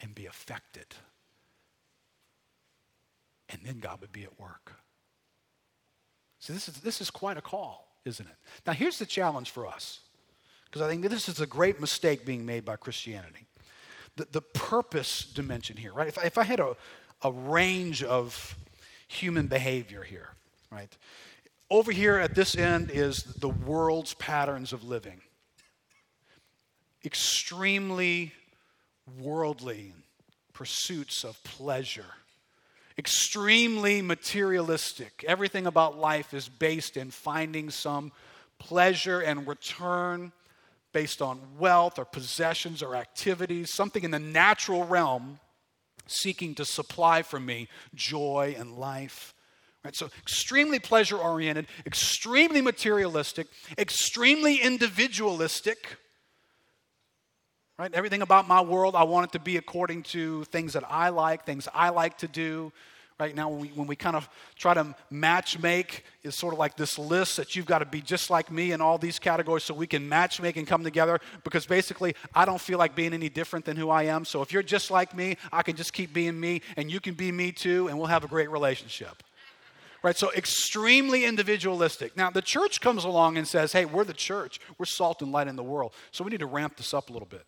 [0.00, 0.86] and be affected.
[3.48, 4.72] And then God would be at work.
[6.38, 8.34] So this is, this is quite a call, isn't it?
[8.66, 10.00] Now, here's the challenge for us
[10.66, 13.46] because I think this is a great mistake being made by Christianity.
[14.16, 16.08] The, the purpose dimension here, right?
[16.08, 16.76] If, if I had a,
[17.22, 18.56] a range of
[19.08, 20.28] human behavior here,
[20.70, 20.94] right?
[21.70, 25.20] Over here at this end is the world's patterns of living.
[27.04, 28.32] Extremely
[29.18, 29.92] worldly
[30.52, 32.14] pursuits of pleasure,
[32.98, 35.24] extremely materialistic.
[35.28, 38.10] Everything about life is based in finding some
[38.58, 40.32] pleasure and return
[40.92, 45.38] based on wealth or possessions or activities, something in the natural realm
[46.06, 49.34] seeking to supply for me joy and life.
[49.84, 49.94] Right?
[49.94, 53.46] So, extremely pleasure oriented, extremely materialistic,
[53.78, 55.98] extremely individualistic.
[57.78, 57.92] Right?
[57.92, 61.44] Everything about my world, I want it to be according to things that I like,
[61.44, 62.72] things I like to do,
[63.18, 66.58] Right now, when we, when we kind of try to match make, is sort of
[66.58, 69.64] like this list that you've got to be just like me in all these categories
[69.64, 73.14] so we can match make and come together because basically I don't feel like being
[73.14, 74.26] any different than who I am.
[74.26, 77.14] So if you're just like me, I can just keep being me and you can
[77.14, 79.22] be me too and we'll have a great relationship.
[80.02, 80.16] Right?
[80.16, 82.18] So extremely individualistic.
[82.18, 85.48] Now, the church comes along and says, hey, we're the church, we're salt and light
[85.48, 85.94] in the world.
[86.10, 87.46] So we need to ramp this up a little bit.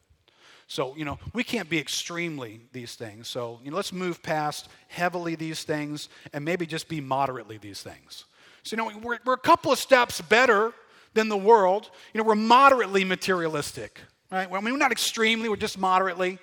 [0.71, 3.27] So, you know, we can't be extremely these things.
[3.27, 7.83] So, you know, let's move past heavily these things and maybe just be moderately these
[7.83, 8.27] things.
[8.65, 10.75] So, you know, we're, we're a couple of steps better
[11.15, 11.91] than the world.
[12.13, 13.99] You know, we're moderately materialistic,
[14.31, 14.49] right?
[14.49, 16.39] Well, I mean, we're not extremely, we're just moderately.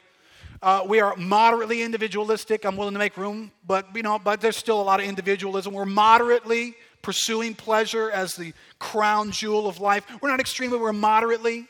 [0.59, 2.65] Uh, we are moderately individualistic.
[2.65, 5.71] I'm willing to make room, but, you know, but there's still a lot of individualism.
[5.71, 10.03] We're moderately pursuing pleasure as the crown jewel of life.
[10.19, 11.67] We're not extremely, we're moderately.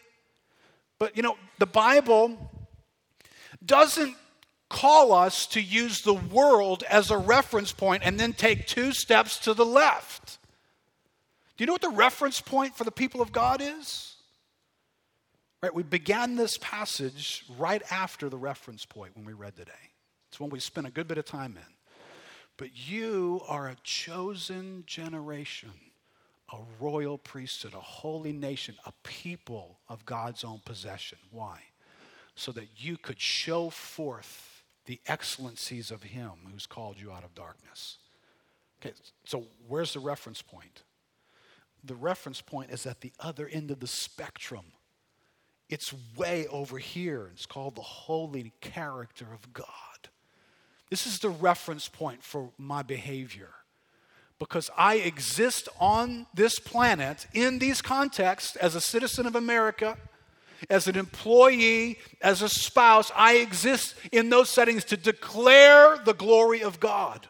[0.99, 2.38] But you know, the Bible
[3.65, 4.15] doesn't
[4.69, 9.38] call us to use the world as a reference point and then take two steps
[9.39, 10.38] to the left.
[11.55, 14.15] Do you know what the reference point for the people of God is?
[15.61, 19.72] Right, we began this passage right after the reference point when we read today.
[20.30, 21.74] It's one we spent a good bit of time in.
[22.57, 25.72] But you are a chosen generation
[26.53, 31.17] a royal priesthood, a holy nation, a people of God's own possession.
[31.31, 31.59] Why?
[32.35, 37.33] So that you could show forth the excellencies of Him who's called you out of
[37.33, 37.97] darkness.
[38.79, 38.93] Okay,
[39.25, 40.83] so where's the reference point?
[41.83, 44.65] The reference point is at the other end of the spectrum.
[45.69, 47.31] It's way over here.
[47.33, 49.65] It's called the holy character of God.
[50.91, 53.49] This is the reference point for my behavior
[54.39, 59.97] because I exist on this planet in these contexts as a citizen of America,
[60.69, 63.11] as an employee, as a spouse.
[63.15, 67.27] I exist in those settings to declare the glory of God.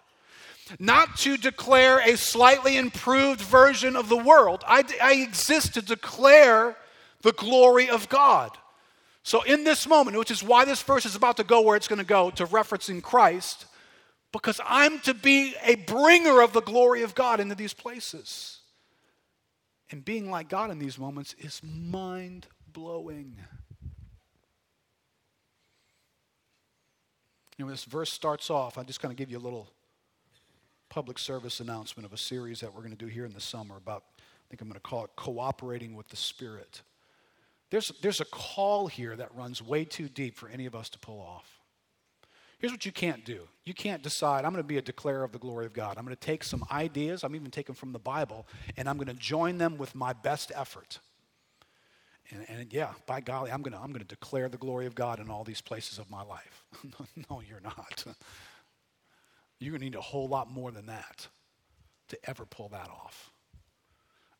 [0.80, 4.64] Not to declare a slightly improved version of the world.
[4.68, 6.76] I, I exist to declare
[7.22, 8.51] the glory of God.
[9.22, 11.88] So, in this moment, which is why this verse is about to go where it's
[11.88, 13.66] going to go, to referencing Christ,
[14.40, 18.60] because I'm to be a bringer of the glory of God into these places.
[19.92, 23.38] And being like God in these moments is mind blowing.
[27.58, 29.70] You know, this verse starts off, I'm just going to give you a little
[30.90, 33.78] public service announcement of a series that we're going to do here in the summer
[33.78, 36.82] about, I think I'm going to call it Cooperating with the Spirit.
[37.70, 41.00] There's, there's a call here that runs way too deep for any of us to
[41.00, 41.55] pull off.
[42.60, 43.47] Here's what you can't do.
[43.66, 45.97] You can't decide, I'm going to be a declarer of the glory of God.
[45.97, 48.47] I'm going to take some ideas, I'm even taking from the Bible,
[48.78, 50.99] and I'm going to join them with my best effort.
[52.32, 54.95] And, and yeah, by golly, I'm going, to, I'm going to declare the glory of
[54.95, 56.66] God in all these places of my life.
[57.30, 58.06] no, you're not.
[59.60, 61.28] You're going to need a whole lot more than that
[62.10, 63.32] to ever pull that off.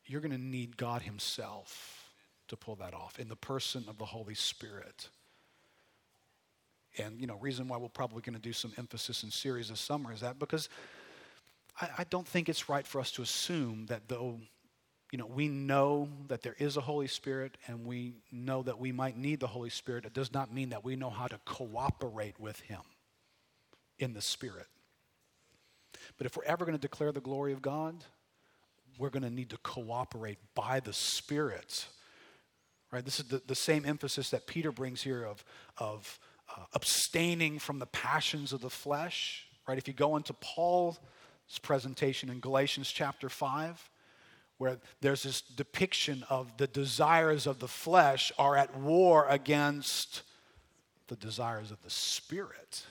[0.06, 2.12] You're going to need God Himself
[2.48, 5.10] to pull that off in the person of the Holy Spirit.
[6.98, 9.80] And, you know, reason why we're probably going to do some emphasis in series this
[9.80, 10.70] summer is that because
[11.80, 14.40] I, I don't think it's right for us to assume that though,
[15.12, 18.92] you know, we know that there is a Holy Spirit and we know that we
[18.92, 22.40] might need the Holy Spirit, it does not mean that we know how to cooperate
[22.40, 22.82] with Him
[24.00, 24.68] in the Spirit.
[26.18, 28.04] But if we're ever going to declare the glory of God,
[28.98, 31.88] we're going to need to cooperate by the Spirit.
[32.92, 33.04] Right?
[33.04, 35.44] This is the, the same emphasis that Peter brings here of,
[35.78, 36.20] of
[36.50, 39.78] uh, abstaining from the passions of the flesh, right?
[39.78, 41.00] If you go into Paul's
[41.62, 43.90] presentation in Galatians chapter 5,
[44.58, 50.24] where there's this depiction of the desires of the flesh are at war against
[51.08, 52.86] the desires of the spirit.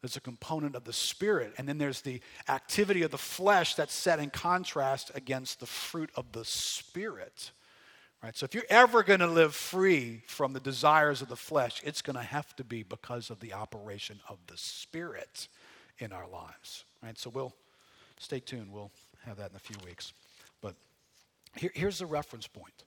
[0.00, 3.94] There's a component of the spirit, and then there's the activity of the flesh that's
[3.94, 7.52] set in contrast against the fruit of the spirit.
[8.24, 8.34] Right?
[8.34, 12.00] So if you're ever going to live free from the desires of the flesh, it's
[12.00, 15.46] going to have to be because of the operation of the Spirit
[15.98, 16.86] in our lives.
[17.02, 17.18] Right?
[17.18, 17.54] So we'll
[18.18, 18.72] stay tuned.
[18.72, 18.90] We'll
[19.26, 20.14] have that in a few weeks.
[20.62, 20.74] But
[21.54, 22.84] here, here's the reference point.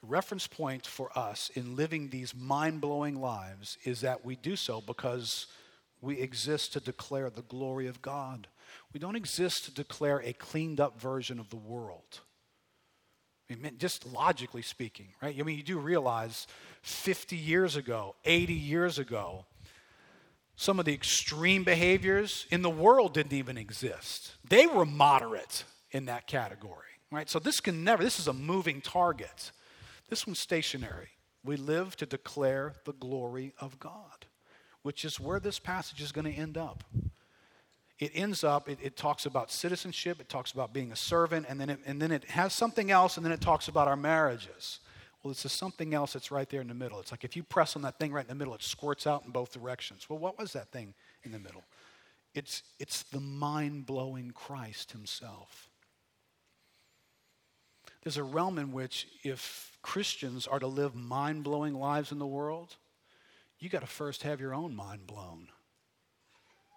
[0.00, 4.56] The reference point for us in living these mind blowing lives is that we do
[4.56, 5.46] so because
[6.00, 8.48] we exist to declare the glory of God.
[8.92, 12.18] We don't exist to declare a cleaned up version of the world.
[13.50, 15.36] I mean, just logically speaking, right?
[15.38, 16.46] I mean, you do realize
[16.82, 19.44] 50 years ago, 80 years ago,
[20.56, 24.32] some of the extreme behaviors in the world didn't even exist.
[24.48, 27.28] They were moderate in that category, right?
[27.28, 29.50] So this can never, this is a moving target.
[30.08, 31.08] This one's stationary.
[31.44, 34.26] We live to declare the glory of God,
[34.82, 36.84] which is where this passage is going to end up
[38.04, 41.58] it ends up, it, it, talks about citizenship, it talks about being a servant, and
[41.58, 44.80] then, it, and then it has something else, and then it talks about our marriages.
[45.22, 47.00] Well, it's just something else that's right there in the middle.
[47.00, 49.24] It's like if you press on that thing right in the middle, it squirts out
[49.24, 50.08] in both directions.
[50.10, 50.92] Well, what was that thing
[51.22, 51.64] in the middle?
[52.34, 55.70] It's, it's the mind blowing Christ Himself.
[58.02, 62.26] There's a realm in which, if Christians are to live mind blowing lives in the
[62.26, 62.76] world,
[63.58, 65.48] you got to first have your own mind blown.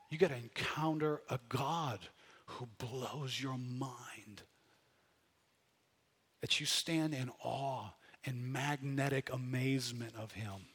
[0.10, 2.00] You got to encounter a God
[2.46, 4.44] who blows your mind.
[6.42, 7.90] That you stand in awe
[8.26, 10.68] and magnetic amazement of Him.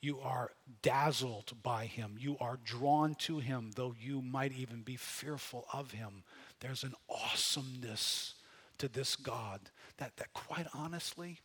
[0.00, 0.52] You are
[0.82, 2.16] dazzled by Him.
[2.20, 6.22] You are drawn to Him, though you might even be fearful of Him.
[6.60, 8.34] There's an awesomeness
[8.78, 9.60] to this God
[9.96, 11.40] that, that quite honestly,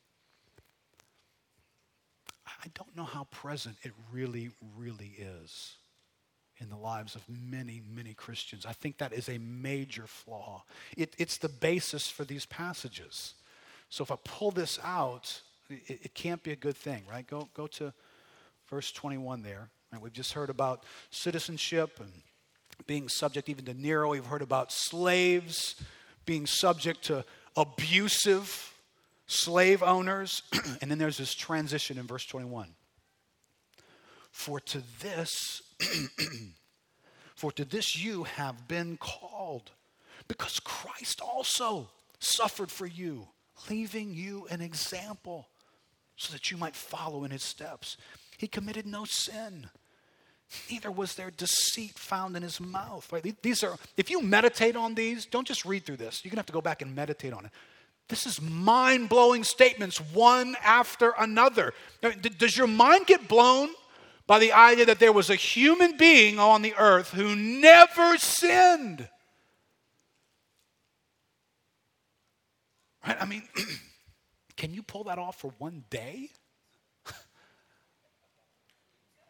[2.45, 5.77] I don't know how present it really, really is
[6.59, 8.65] in the lives of many, many Christians.
[8.65, 10.63] I think that is a major flaw.
[10.95, 13.33] It, it's the basis for these passages.
[13.89, 17.25] So if I pull this out, it, it, can't be a good thing, right?
[17.25, 17.93] Go, go to
[18.69, 19.69] verse 21 there.
[19.91, 20.01] Right?
[20.01, 22.11] We've just heard about citizenship and
[22.87, 24.09] being subject even to Nero.
[24.09, 25.75] We've heard about slaves
[26.25, 27.25] being subject to
[27.55, 28.73] abusive
[29.27, 30.43] slave owners.
[30.81, 32.69] and then there's this transition in verse 21.
[34.31, 35.61] For to this
[37.35, 39.71] For to this you have been called,
[40.27, 43.27] because Christ also suffered for you,
[43.69, 45.47] leaving you an example
[46.15, 47.97] so that you might follow in his steps.
[48.37, 49.69] He committed no sin.
[50.69, 53.11] neither was there deceit found in his mouth.
[53.11, 53.41] Right?
[53.41, 56.23] These are, if you meditate on these, don't just read through this.
[56.23, 57.51] You're going to have to go back and meditate on it.
[58.09, 61.73] This is mind blowing statements, one after another.
[62.37, 63.69] Does your mind get blown
[64.25, 69.09] by the idea that there was a human being on the earth who never sinned?
[73.05, 73.17] Right?
[73.21, 73.43] I mean,
[74.57, 76.29] can you pull that off for one day?
[77.07, 77.11] I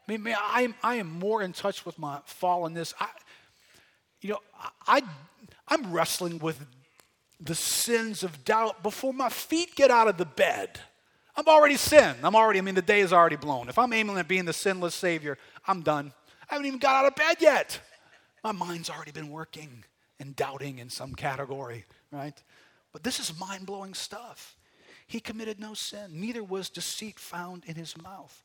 [0.08, 2.94] mean, man, I am, I am more in touch with my fallenness.
[3.00, 3.10] I,
[4.22, 4.40] you know,
[4.88, 5.02] I,
[5.68, 6.64] I'm wrestling with
[7.40, 10.80] the sins of doubt before my feet get out of the bed.
[11.36, 12.20] I'm already sinned.
[12.24, 13.70] I'm already, I mean, the day is already blown.
[13.70, 16.14] If I'm aiming at being the sinless Savior, I'm done.
[16.50, 17.80] I haven't even got out of bed yet.
[18.44, 19.84] My mind's already been working
[20.20, 22.40] and doubting in some category, right?
[22.92, 24.56] But this is mind blowing stuff.
[25.08, 28.44] He committed no sin, neither was deceit found in his mouth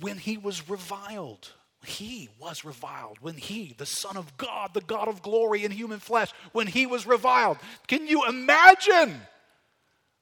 [0.00, 1.52] when he was reviled.
[1.84, 6.00] He was reviled when he, the Son of God, the God of glory in human
[6.00, 7.58] flesh, when he was reviled.
[7.86, 9.20] Can you imagine?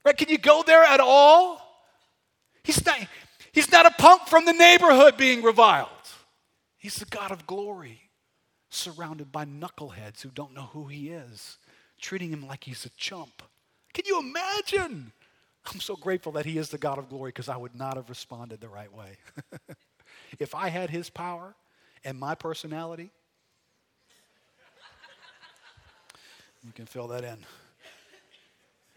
[0.05, 0.17] Right?
[0.17, 1.64] Can you go there at all?
[2.65, 2.99] He's not,
[3.53, 5.89] he's not a punk from the neighborhood being reviled.
[6.77, 8.11] He's the God of glory,
[8.71, 11.59] surrounded by knuckleheads who don't know who he is,
[12.01, 13.43] treating him like he's a chump.
[13.93, 15.13] Can you imagine?
[15.73, 18.09] I'm so grateful that He is the God of glory because I would not have
[18.09, 19.17] responded the right way.
[20.39, 21.55] if I had His power
[22.05, 23.11] and my personality,
[26.63, 27.39] you can fill that in.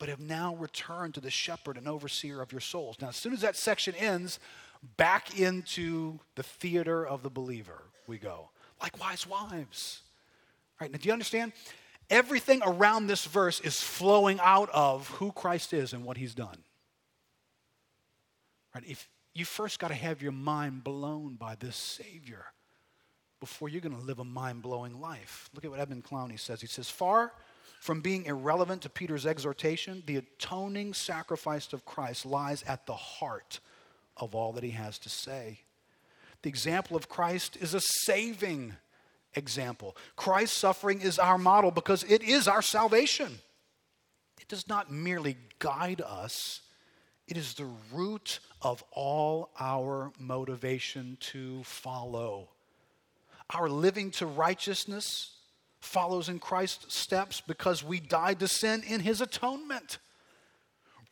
[0.00, 2.96] but have now returned to the shepherd and overseer of your souls.
[3.00, 4.40] Now, as soon as that section ends,
[4.96, 8.48] back into the theater of the believer we go.
[8.82, 10.00] Likewise, wives.
[10.80, 11.52] All right, now do you understand?
[12.08, 16.64] Everything around this verse is flowing out of who Christ is and what he's done.
[18.74, 18.84] Right?
[18.86, 22.46] If you first got to have your mind blown by this Savior
[23.38, 25.50] before you're going to live a mind blowing life.
[25.54, 26.60] Look at what Edmund Clowney says.
[26.60, 27.32] He says, Far
[27.80, 33.58] from being irrelevant to Peter's exhortation, the atoning sacrifice of Christ lies at the heart
[34.18, 35.60] of all that he has to say.
[36.42, 38.76] The example of Christ is a saving
[39.34, 39.96] example.
[40.14, 43.38] Christ's suffering is our model because it is our salvation.
[44.38, 46.60] It does not merely guide us,
[47.26, 52.50] it is the root of all our motivation to follow.
[53.48, 55.30] Our living to righteousness
[55.80, 59.98] follows in Christ's steps because we died to sin in his atonement.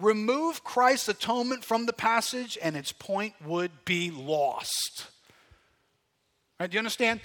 [0.00, 5.08] Remove Christ's atonement from the passage, and its point would be lost.
[6.60, 7.20] Right, do you understand?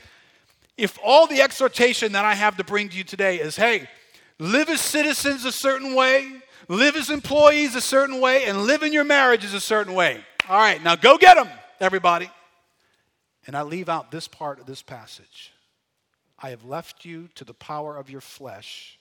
[0.78, 3.88] if all the exhortation that I have to bring to you today is hey,
[4.40, 8.94] live as citizens a certain way, live as employees a certain way, and live in
[8.94, 10.24] your marriages a certain way.
[10.50, 12.30] All right, now go get them, everybody.
[13.46, 15.53] And I leave out this part of this passage.
[16.44, 19.00] I have left you to the power of your flesh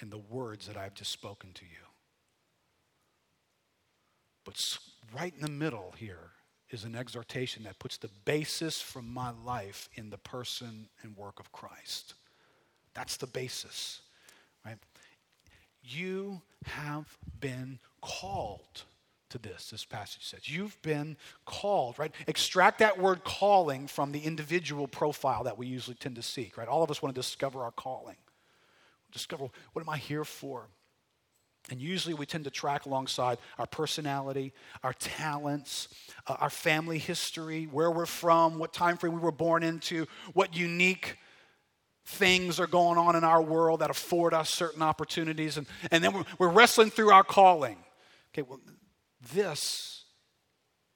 [0.00, 1.84] and the words that I have just spoken to you.
[4.46, 4.78] But
[5.14, 6.30] right in the middle here
[6.70, 11.38] is an exhortation that puts the basis for my life in the person and work
[11.38, 12.14] of Christ.
[12.94, 14.00] That's the basis,
[14.64, 14.78] right?
[15.82, 18.84] You have been called
[19.32, 20.48] to this, this passage says.
[20.48, 22.14] You've been called, right?
[22.26, 26.68] Extract that word calling from the individual profile that we usually tend to seek, right?
[26.68, 28.16] All of us want to discover our calling.
[29.10, 30.68] Discover what am I here for?
[31.70, 34.52] And usually we tend to track alongside our personality,
[34.82, 35.88] our talents,
[36.26, 40.56] uh, our family history, where we're from, what time frame we were born into, what
[40.56, 41.18] unique
[42.04, 45.56] things are going on in our world that afford us certain opportunities.
[45.56, 47.76] And, and then we're, we're wrestling through our calling.
[48.34, 48.60] Okay, well,
[49.34, 50.04] this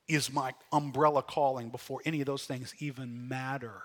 [0.09, 3.83] is my umbrella calling before any of those things even matter.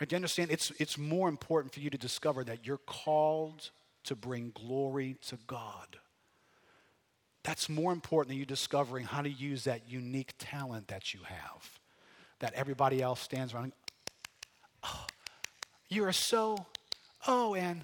[0.00, 0.50] Right, do you understand?
[0.50, 3.70] It's, it's more important for you to discover that you're called
[4.04, 5.98] to bring glory to God.
[7.44, 11.78] That's more important than you discovering how to use that unique talent that you have,
[12.38, 13.72] that everybody else stands around.
[14.84, 15.06] Oh,
[15.88, 16.66] you are so,
[17.26, 17.82] oh, and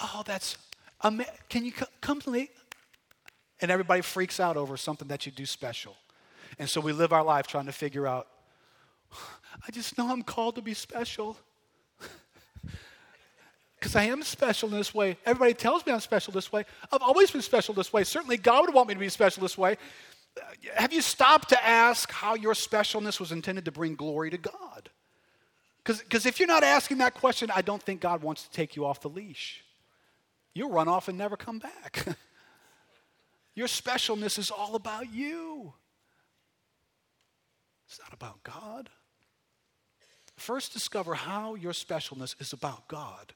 [0.00, 0.56] oh, that's,
[1.02, 2.50] ama- can you c- come to me?
[3.64, 5.96] And everybody freaks out over something that you do special.
[6.58, 8.28] And so we live our life trying to figure out
[9.66, 11.38] I just know I'm called to be special.
[13.78, 15.16] Because I am special in this way.
[15.24, 16.66] Everybody tells me I'm special this way.
[16.92, 18.04] I've always been special this way.
[18.04, 19.78] Certainly, God would want me to be special this way.
[20.74, 24.90] Have you stopped to ask how your specialness was intended to bring glory to God?
[25.84, 28.84] Because if you're not asking that question, I don't think God wants to take you
[28.84, 29.64] off the leash.
[30.54, 32.06] You'll run off and never come back.
[33.54, 35.72] your specialness is all about you,
[37.86, 38.90] it's not about God.
[40.36, 43.34] First, discover how your specialness is about God,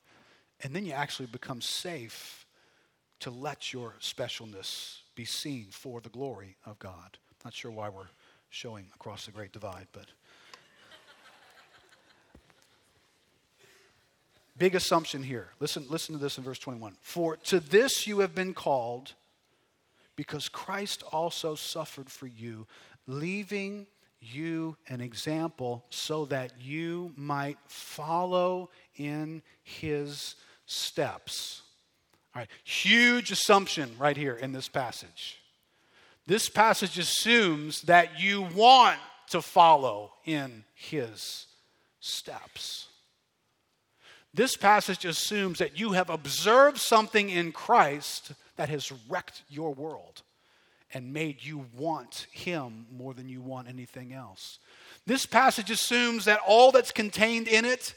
[0.62, 2.45] and then you actually become safe
[3.21, 7.19] to let your specialness be seen for the glory of God.
[7.45, 8.09] Not sure why we're
[8.51, 10.07] showing across the Great Divide, but.
[14.57, 15.51] Big assumption here.
[15.61, 16.97] Listen, listen to this in verse 21.
[17.01, 19.14] For to this you have been called,
[20.19, 22.66] because Christ also suffered for you,
[23.07, 23.87] leaving
[24.21, 30.35] you an example so that you might follow in his
[30.66, 31.62] steps.
[32.35, 35.39] All right, huge assumption right here in this passage.
[36.27, 38.99] This passage assumes that you want
[39.31, 41.47] to follow in his
[42.01, 42.89] steps.
[44.35, 50.23] This passage assumes that you have observed something in Christ that has wrecked your world
[50.93, 54.59] and made you want Him more than you want anything else.
[55.07, 57.95] This passage assumes that all that's contained in it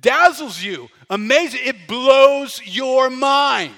[0.00, 3.74] dazzles you, amazing, it blows your mind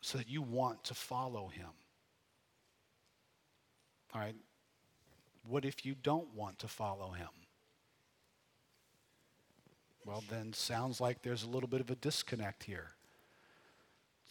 [0.00, 1.68] so that you want to follow Him.
[4.14, 4.34] All right,
[5.46, 7.28] what if you don't want to follow Him?
[10.06, 12.92] Well, then sounds like there's a little bit of a disconnect here.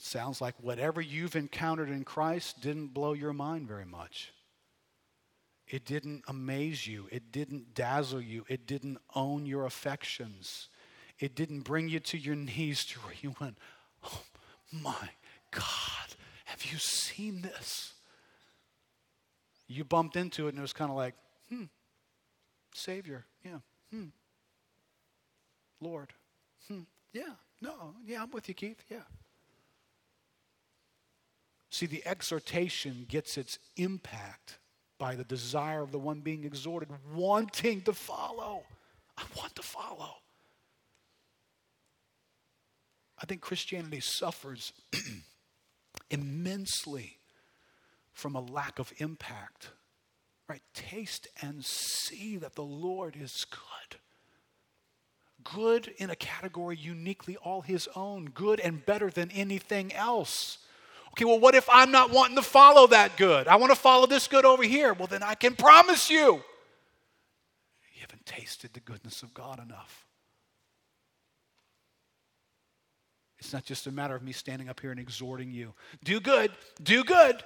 [0.02, 4.32] Sounds like whatever you've encountered in Christ didn't blow your mind very much.
[5.68, 7.10] It didn't amaze you.
[7.12, 8.46] It didn't dazzle you.
[8.48, 10.70] It didn't own your affections.
[11.20, 13.58] It didn't bring you to your knees to where you went,
[14.06, 14.22] Oh
[14.72, 15.10] my
[15.52, 17.94] God, have you seen this?
[19.68, 21.14] You bumped into it and it was kind of like,
[21.50, 21.66] Hmm,
[22.74, 23.60] Savior, yeah,
[23.92, 24.06] hmm,
[25.82, 26.14] Lord,
[26.70, 26.82] hmm,
[27.12, 29.02] yeah, no, yeah, I'm with you, Keith, yeah.
[31.70, 34.58] See, the exhortation gets its impact
[34.98, 38.64] by the desire of the one being exhorted, wanting to follow.
[39.18, 40.16] I want to follow.
[43.22, 44.74] I think Christianity suffers
[46.10, 47.18] immensely
[48.14, 49.70] from a lack of impact.
[50.48, 50.62] Right?
[50.74, 54.00] Taste and see that the Lord is good.
[55.44, 60.58] Good in a category uniquely all his own, good and better than anything else.
[61.12, 63.48] Okay, well, what if I'm not wanting to follow that good?
[63.48, 64.94] I want to follow this good over here.
[64.94, 66.36] Well, then I can promise you,
[67.94, 70.06] you haven't tasted the goodness of God enough.
[73.40, 75.74] It's not just a matter of me standing up here and exhorting you.
[76.04, 76.52] Do good,
[76.84, 77.42] do good,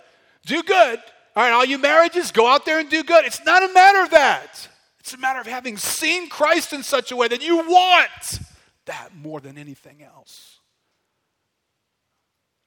[0.45, 0.99] do good.
[1.35, 3.25] All right, all you marriages, go out there and do good.
[3.25, 4.67] It's not a matter of that.
[4.99, 8.39] It's a matter of having seen Christ in such a way that you want
[8.85, 10.59] that more than anything else.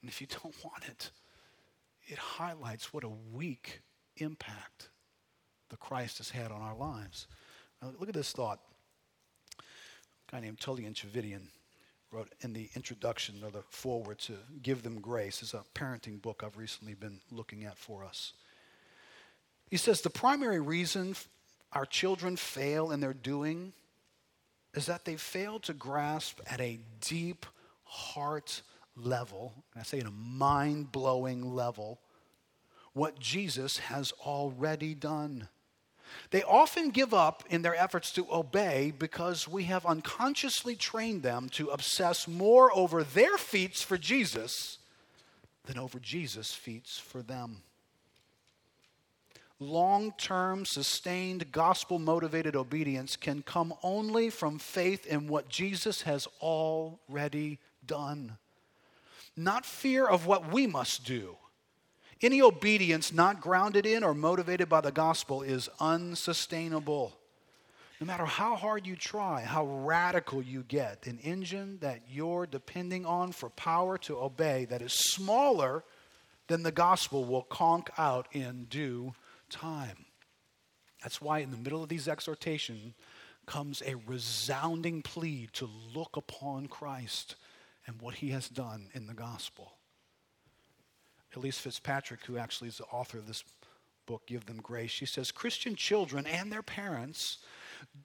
[0.07, 1.11] And if you don't want it,
[2.05, 3.81] it highlights what a weak
[4.15, 4.87] impact
[5.69, 7.27] the Christ has had on our lives.
[7.81, 8.61] Now, look at this thought.
[9.59, 11.47] A guy named Tullian Tchividjian
[12.09, 15.41] wrote in the introduction or the foreword to Give Them Grace.
[15.41, 18.31] It's a parenting book I've recently been looking at for us.
[19.69, 21.17] He says the primary reason
[21.73, 23.73] our children fail in their doing
[24.73, 27.45] is that they fail to grasp at a deep
[27.83, 28.61] heart
[28.97, 31.99] level, and I say in a mind blowing level,
[32.93, 35.47] what Jesus has already done.
[36.31, 41.49] They often give up in their efforts to obey because we have unconsciously trained them
[41.49, 44.79] to obsess more over their feats for Jesus
[45.65, 47.61] than over Jesus' feats for them.
[49.59, 56.27] Long term, sustained, gospel motivated obedience can come only from faith in what Jesus has
[56.41, 58.37] already done
[59.37, 61.37] not fear of what we must do.
[62.21, 67.15] Any obedience not grounded in or motivated by the gospel is unsustainable.
[68.01, 73.05] No matter how hard you try, how radical you get, an engine that you're depending
[73.05, 75.83] on for power to obey that is smaller
[76.47, 79.13] than the gospel will conk out in due
[79.49, 80.05] time.
[81.01, 82.93] That's why, in the middle of these exhortations,
[83.45, 87.35] comes a resounding plea to look upon Christ
[87.87, 89.73] and what he has done in the gospel.
[91.35, 93.43] Elyse Fitzpatrick, who actually is the author of this
[94.05, 94.91] book, Give Them Grace.
[94.91, 97.39] She says Christian children and their parents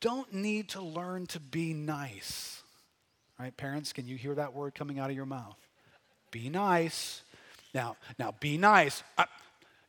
[0.01, 2.63] don't need to learn to be nice.
[3.39, 5.57] Right, parents, can you hear that word coming out of your mouth?
[6.31, 7.23] Be nice.
[7.75, 9.03] Now, now be nice.
[9.17, 9.25] Uh,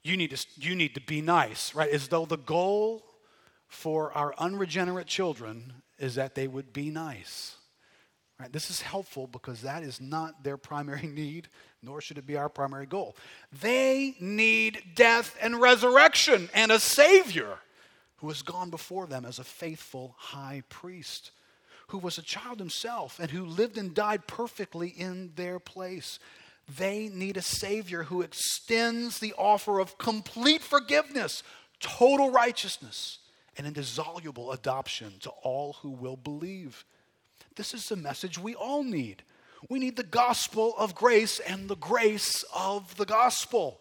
[0.01, 1.89] you need to you need to be nice, right?
[1.89, 3.03] As though the goal
[3.67, 7.57] for our unregenerate children is that they would be nice.
[8.39, 8.51] Right?
[8.51, 11.47] This is helpful because that is not their primary need,
[11.81, 13.15] nor should it be our primary goal.
[13.61, 17.59] They need death and resurrection and a Savior
[18.17, 21.31] who has gone before them as a faithful high priest,
[21.87, 26.19] who was a child himself and who lived and died perfectly in their place.
[26.77, 31.43] They need a Savior who extends the offer of complete forgiveness,
[31.81, 33.19] total righteousness,
[33.57, 36.85] and indissoluble adoption to all who will believe.
[37.55, 39.23] This is the message we all need.
[39.69, 43.79] We need the gospel of grace and the grace of the gospel.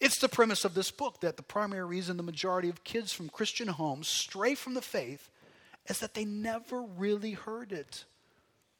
[0.00, 3.28] It's the premise of this book that the primary reason the majority of kids from
[3.28, 5.30] Christian homes stray from the faith
[5.86, 8.04] is that they never really heard it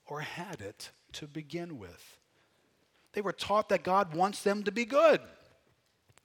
[0.06, 2.18] or had it to begin with.
[3.12, 5.20] They were taught that God wants them to be good,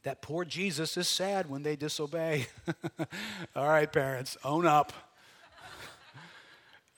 [0.03, 2.47] that poor Jesus is sad when they disobey.
[3.55, 4.93] All right, parents, own up.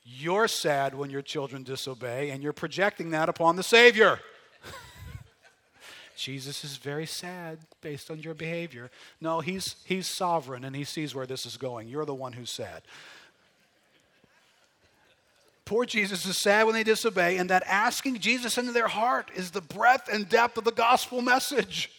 [0.06, 4.20] You're sad when your children disobey, and you're projecting that upon the Savior.
[6.16, 8.92] Jesus is very sad based on your behavior.
[9.20, 11.88] No, he's, he's sovereign and he sees where this is going.
[11.88, 12.84] You're the one who's sad.
[15.66, 19.50] Poor Jesus is sad when they disobey, and that asking Jesus into their heart is
[19.50, 21.92] the breadth and depth of the gospel message.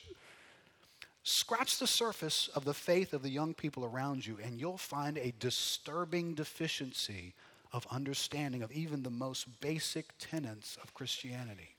[1.24, 5.18] Scratch the surface of the faith of the young people around you, and you'll find
[5.18, 7.34] a disturbing deficiency
[7.72, 11.76] of understanding of even the most basic tenets of Christianity.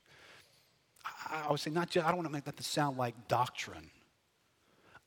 [1.04, 3.90] I, I would say, not just, I don't want to make that sound like doctrine.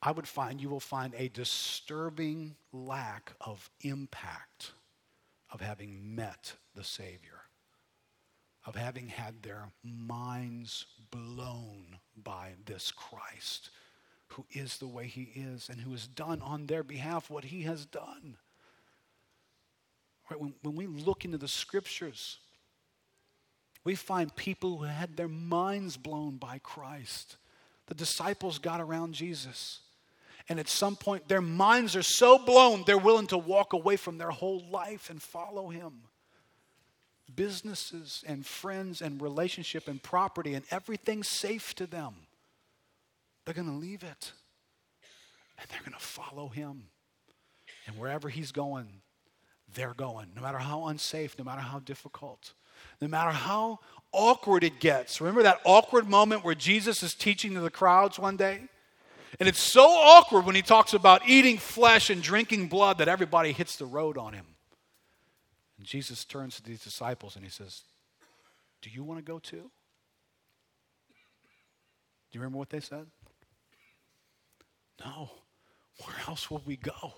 [0.02, 4.72] I would find you will find a disturbing lack of impact
[5.52, 7.42] of having met the Savior,
[8.66, 13.70] of having had their minds blown by this Christ
[14.28, 17.62] who is the way he is and who has done on their behalf what he
[17.62, 18.36] has done.
[20.30, 20.40] Right?
[20.40, 22.38] When, when we look into the scriptures,
[23.84, 27.36] we find people who had their minds blown by Christ.
[27.86, 29.80] The disciples got around Jesus.
[30.48, 34.18] And at some point, their minds are so blown, they're willing to walk away from
[34.18, 36.02] their whole life and follow him.
[37.34, 42.14] Businesses and friends and relationship and property and everything safe to them.
[43.44, 44.32] They're going to leave it.
[45.58, 46.84] And they're going to follow him.
[47.86, 48.88] And wherever he's going,
[49.74, 52.52] they're going, no matter how unsafe, no matter how difficult,
[53.00, 53.80] no matter how
[54.12, 55.20] awkward it gets.
[55.20, 58.62] Remember that awkward moment where Jesus is teaching to the crowds one day?
[59.40, 63.52] And it's so awkward when he talks about eating flesh and drinking blood that everybody
[63.52, 64.44] hits the road on him.
[65.78, 67.82] And Jesus turns to these disciples and he says,
[68.82, 69.70] Do you want to go too?
[72.30, 73.06] Do you remember what they said?
[75.04, 75.30] No.
[76.04, 77.14] Where else will we go?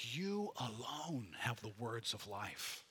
[0.00, 2.84] You alone have the words of life.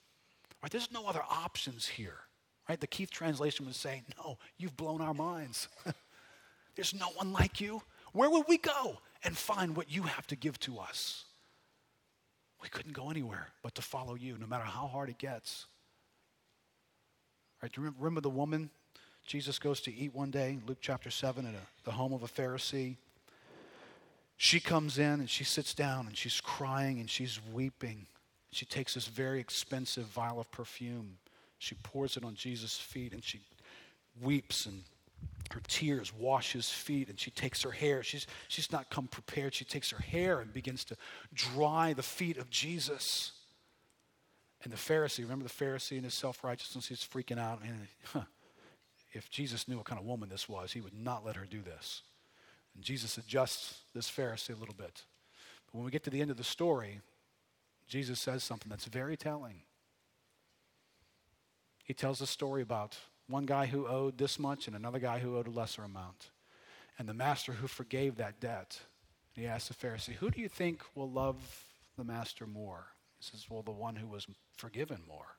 [0.62, 0.72] Right?
[0.72, 2.20] There's no other options here.
[2.68, 2.80] Right?
[2.80, 5.68] The Keith translation was saying, No, you've blown our minds.
[6.76, 7.82] There's no one like you.
[8.14, 11.26] Where would we go and find what you have to give to us?
[12.62, 15.66] We couldn't go anywhere but to follow you, no matter how hard it gets.
[17.62, 17.72] Right?
[17.72, 18.70] Do you remember the woman
[19.26, 22.28] Jesus goes to eat one day, Luke chapter 7, at a, the home of a
[22.28, 22.98] Pharisee?
[24.38, 28.06] She comes in and she sits down and she's crying and she's weeping.
[28.52, 31.18] She takes this very expensive vial of perfume.
[31.58, 33.42] She pours it on Jesus' feet and she
[34.22, 34.84] weeps and
[35.52, 38.04] her tears wash his feet and she takes her hair.
[38.04, 39.56] She's, she's not come prepared.
[39.56, 40.98] She takes her hair and begins to
[41.34, 43.32] dry the feet of Jesus.
[44.64, 46.88] And the Pharisee, remember the Pharisee and his self righteousness?
[46.88, 47.62] He's freaking out.
[47.64, 48.22] And huh,
[49.14, 51.62] if Jesus knew what kind of woman this was, he would not let her do
[51.62, 52.04] this.
[52.78, 55.04] And Jesus adjusts this Pharisee a little bit.
[55.66, 57.02] But when we get to the end of the story,
[57.88, 59.64] Jesus says something that's very telling.
[61.84, 62.96] He tells a story about
[63.28, 66.30] one guy who owed this much and another guy who owed a lesser amount.
[67.00, 68.80] And the master who forgave that debt,
[69.34, 71.66] he asked the Pharisee, Who do you think will love
[71.98, 72.86] the master more?
[73.18, 75.36] He says, Well, the one who was forgiven more.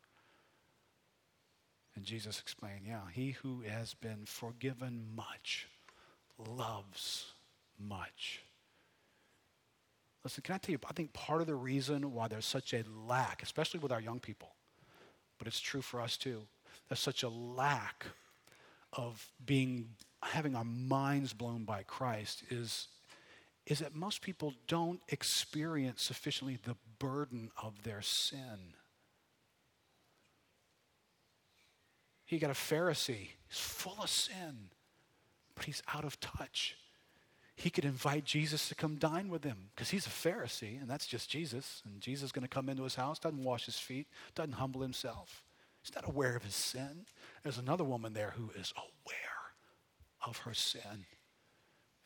[1.95, 5.69] And Jesus explained, Yeah, he who has been forgiven much
[6.39, 7.33] loves
[7.79, 8.43] much.
[10.25, 12.85] Listen, can I tell you, I think part of the reason why there's such a
[13.07, 14.55] lack, especially with our young people,
[15.39, 16.43] but it's true for us too,
[16.89, 18.07] there's such a lack
[18.93, 19.89] of being
[20.23, 22.89] having our minds blown by Christ is
[23.67, 28.73] is that most people don't experience sufficiently the burden of their sin.
[32.29, 34.71] You got a Pharisee, he's full of sin,
[35.59, 36.77] but he's out of touch.
[37.57, 41.09] He could invite Jesus to come dine with him because he's a Pharisee, and that's
[41.09, 41.83] just Jesus.
[41.85, 44.07] And Jesus is going to come into his house, doesn't wash his feet,
[44.37, 45.43] doesn't humble himself.
[45.83, 47.07] He's not aware of his sin.
[47.43, 51.07] There's another woman there who is aware of her sin.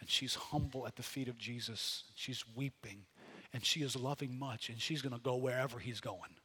[0.01, 2.05] And she's humble at the feet of Jesus.
[2.15, 3.05] She's weeping,
[3.53, 6.37] and she is loving much, and she's going to go wherever he's going.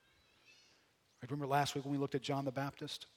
[1.24, 3.08] Remember last week when we looked at John the Baptist?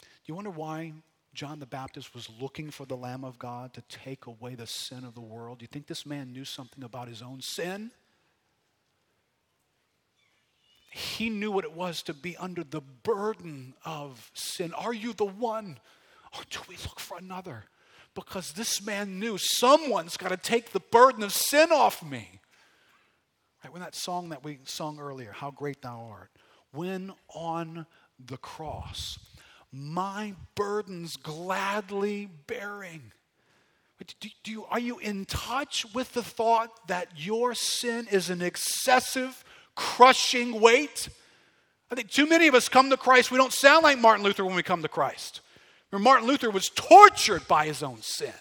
[0.00, 0.94] Do you wonder why
[1.34, 5.04] John the Baptist was looking for the Lamb of God to take away the sin
[5.04, 5.58] of the world?
[5.58, 7.90] Do you think this man knew something about his own sin?
[10.90, 14.74] He knew what it was to be under the burden of sin.
[14.74, 15.78] Are you the one?
[16.34, 17.64] Or do we look for another?
[18.14, 22.40] Because this man knew someone's got to take the burden of sin off me.
[23.64, 26.30] Right, when that song that we sung earlier, How Great Thou Art,
[26.72, 27.86] when on
[28.22, 29.18] the cross,
[29.72, 33.12] my burdens gladly bearing.
[34.20, 38.42] Do, do you, are you in touch with the thought that your sin is an
[38.42, 39.44] excessive,
[39.76, 41.08] crushing weight?
[41.90, 43.30] I think too many of us come to Christ.
[43.30, 45.40] We don't sound like Martin Luther when we come to Christ.
[45.90, 48.32] Remember, Martin Luther was tortured by his own sin,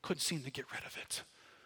[0.00, 1.22] couldn't seem to get rid of it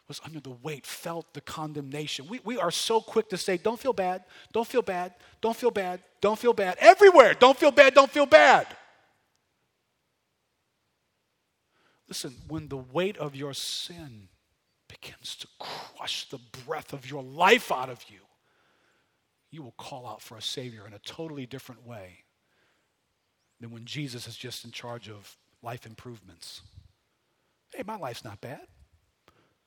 [0.08, 2.28] was under the weight, felt the condemnation.
[2.28, 5.70] We, we are so quick to say, don't feel bad, don't feel bad, don't feel
[5.70, 6.76] bad, don't feel bad.
[6.78, 8.66] Everywhere, don't feel bad, don't feel bad.
[12.08, 14.28] Listen, when the weight of your sin
[14.88, 18.20] begins to crush the breath of your life out of you,
[19.50, 22.24] you will call out for a Savior in a totally different way
[23.60, 26.60] than when Jesus is just in charge of life improvements.
[27.74, 28.60] Hey, my life's not bad.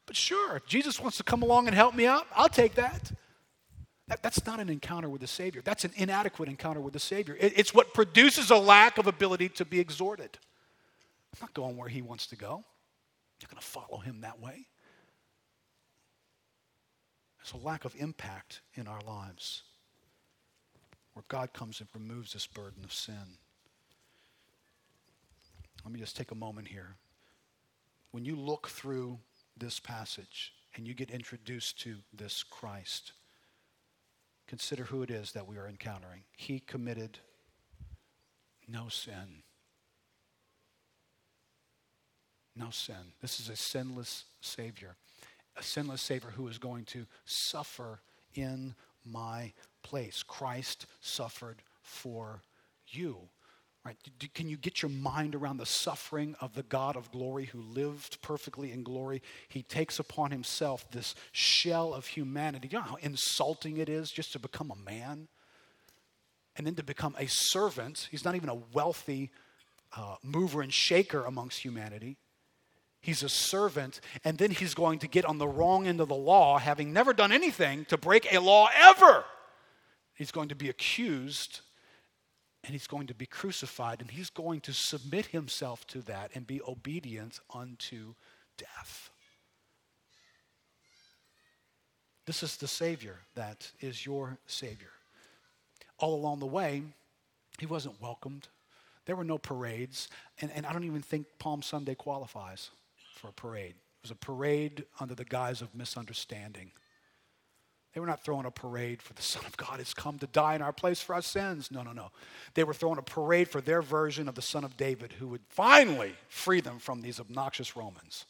[0.10, 3.12] But sure, if Jesus wants to come along and help me out, I'll take that.
[4.08, 5.62] that that's not an encounter with the Savior.
[5.64, 7.38] That's an inadequate encounter with the Savior.
[7.40, 10.40] It, it's what produces a lack of ability to be exhorted.
[11.32, 12.56] I'm not going where He wants to go.
[12.56, 14.66] I'm not going to follow Him that way.
[17.38, 19.62] There's a lack of impact in our lives
[21.14, 23.38] where God comes and removes this burden of sin.
[25.86, 26.96] Let me just take a moment here.
[28.10, 29.20] When you look through
[29.60, 33.14] this passage and you get introduced to this Christ,
[34.48, 36.24] consider who it is that we are encountering.
[36.36, 37.20] He committed
[38.68, 39.44] no sin.
[42.56, 43.14] No sin.
[43.22, 44.96] This is a sinless Savior.
[45.58, 48.02] A sinless Savior who is going to suffer
[48.36, 50.24] in my place.
[50.24, 52.42] Christ suffered for
[52.88, 53.18] you.
[53.90, 54.34] Right?
[54.36, 58.22] Can you get your mind around the suffering of the God of glory who lived
[58.22, 59.24] perfectly in glory?
[59.48, 62.68] He takes upon himself this shell of humanity.
[62.68, 65.28] Do You know how insulting it is just to become a man?
[66.56, 68.10] And then to become a servant.
[68.12, 69.32] He's not even a wealthy
[69.98, 72.18] uh, mover and shaker amongst humanity.
[73.02, 76.16] He's a servant, and then he's going to get on the wrong end of the
[76.16, 79.26] law, having never done anything to break a law ever.
[80.14, 81.62] He's going to be accused
[82.64, 86.46] and he's going to be crucified, and he's going to submit himself to that and
[86.46, 88.14] be obedient unto
[88.58, 89.10] death.
[92.26, 94.92] This is the Savior that is your Savior.
[95.98, 96.84] All along the way,
[97.58, 98.48] he wasn't welcomed.
[99.06, 102.70] There were no parades, and, and I don't even think Palm Sunday qualifies
[103.16, 103.74] for a parade.
[103.74, 106.72] It was a parade under the guise of misunderstanding.
[107.94, 110.56] They were not throwing a parade for the Son of God has come to die
[110.56, 111.72] in our place for our sins.
[111.72, 112.12] No, no, no.
[112.54, 115.42] They were throwing a parade for their version of the Son of David who would
[115.50, 118.26] finally free them from these obnoxious Romans.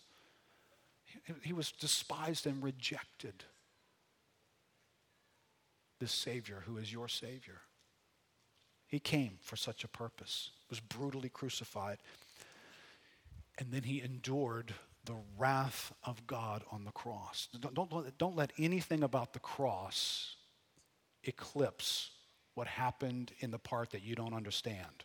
[1.43, 3.43] He, was despised and rejected.
[5.99, 7.61] This Savior who is your Savior.
[8.87, 11.99] He came for such a purpose, was brutally crucified,
[13.59, 14.73] and then he endured
[15.09, 17.47] the wrath of God on the cross.
[17.59, 20.35] Don't, don't, don't let anything about the cross
[21.23, 22.11] eclipse
[22.53, 25.03] what happened in the part that you don't understand.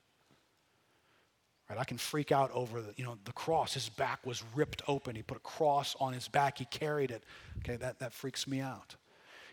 [1.70, 1.78] Right?
[1.78, 3.72] I can freak out over the, you know, the cross.
[3.72, 5.16] His back was ripped open.
[5.16, 6.58] He put a cross on his back.
[6.58, 7.24] He carried it.
[7.60, 8.96] Okay, that, that freaks me out.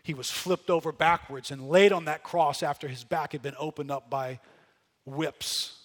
[0.02, 3.54] He was flipped over backwards and laid on that cross after his back had been
[3.58, 4.38] opened up by
[5.06, 5.78] whips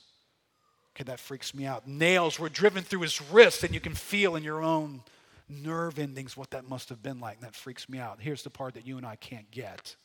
[0.97, 1.87] Okay, that freaks me out.
[1.87, 5.03] Nails were driven through his wrist, and you can feel in your own
[5.47, 7.35] nerve endings what that must have been like.
[7.35, 8.17] And that freaks me out.
[8.19, 9.95] Here's the part that you and I can't get.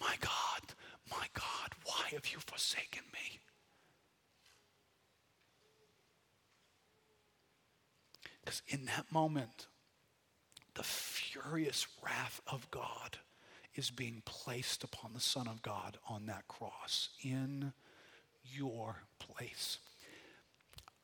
[0.00, 0.74] My God,
[1.10, 3.38] my God, why have you forsaken me?
[8.42, 9.66] Because in that moment,
[10.74, 13.18] the furious wrath of God
[13.74, 17.74] is being placed upon the Son of God on that cross in
[18.54, 19.78] your place.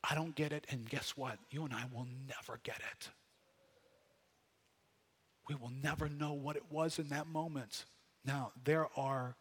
[0.03, 1.37] I don't get it, and guess what?
[1.49, 3.09] You and I will never get it.
[5.47, 7.85] We will never know what it was in that moment.
[8.25, 9.35] Now, there are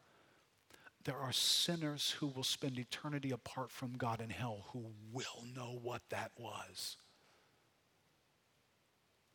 [1.04, 5.80] there are sinners who will spend eternity apart from God in hell who will know
[5.82, 6.96] what that was.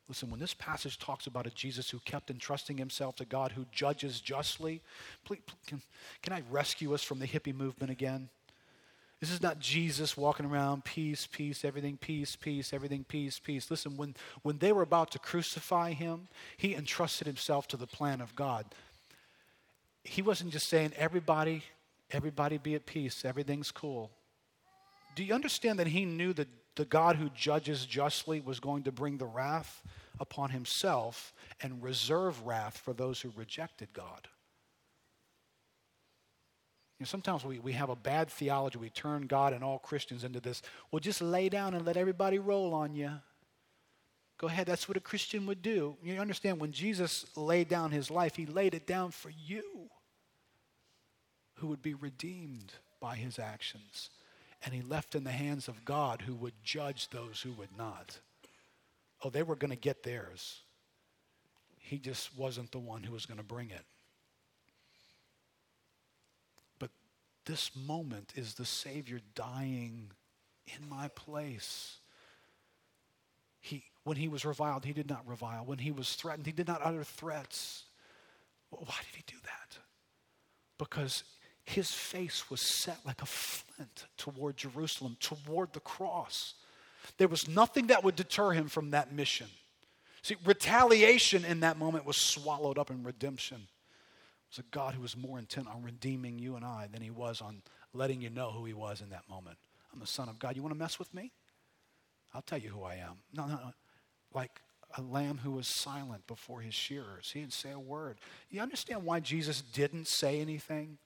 [0.08, 3.66] Listen, when this passage talks about a Jesus who kept entrusting himself to God, who
[3.74, 4.82] judges justly,
[5.26, 5.82] please, can,
[6.22, 8.30] can I rescue us from the hippie movement again?
[9.20, 13.72] This is not Jesus walking around, peace, peace, everything, peace, peace, everything, peace, peace.
[13.72, 18.22] Listen, when, when they were about to crucify him, he entrusted himself to the plan
[18.22, 18.66] of God.
[20.04, 21.64] He wasn't just saying, everybody,
[22.12, 24.12] everybody be at peace, everything's cool.
[25.16, 28.92] Do you understand that he knew that the God who judges justly was going to
[28.92, 29.82] bring the wrath
[30.20, 34.28] upon himself and reserve wrath for those who rejected God?
[37.00, 38.80] You know, sometimes we, we have a bad theology.
[38.80, 42.40] We turn God and all Christians into this, well, just lay down and let everybody
[42.40, 43.12] roll on you.
[44.40, 45.98] Go ahead, that's what a Christian would do.
[46.04, 49.90] You understand, when Jesus laid down his life, he laid it down for you,
[51.56, 54.12] who would be redeemed by his actions.
[54.64, 58.20] And he left in the hands of God, who would judge those who would not.
[59.24, 60.62] Oh, they were going to get theirs.
[61.80, 63.86] He just wasn't the one who was going to bring it.
[67.48, 70.12] This moment is the Savior dying
[70.66, 72.00] in my place.
[73.62, 75.64] He, when he was reviled, he did not revile.
[75.66, 77.86] When he was threatened, he did not utter threats.
[78.70, 79.78] Why did he do that?
[80.78, 81.24] Because
[81.64, 86.56] his face was set like a flint toward Jerusalem, toward the cross.
[87.18, 89.48] There was nothing that would deter him from that mission.
[90.22, 93.70] See, retaliation in that moment was swallowed up in redemption
[94.50, 97.42] was a God who was more intent on redeeming you and I than he was
[97.42, 97.62] on
[97.94, 99.58] letting you know who he was in that moment.
[99.94, 100.56] I'm the Son of God.
[100.56, 101.32] You want to mess with me?
[102.34, 103.18] I'll tell you who I am.
[103.34, 103.74] No, no, no.
[104.34, 104.62] Like
[104.98, 107.32] a lamb who was silent before his shearers.
[107.34, 108.20] He didn't say a word.
[108.50, 110.98] You understand why Jesus didn't say anything?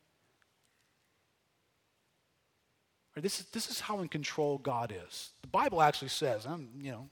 [3.15, 5.31] This is, this is how in control God is.
[5.41, 7.09] The Bible actually says, I'm, you know,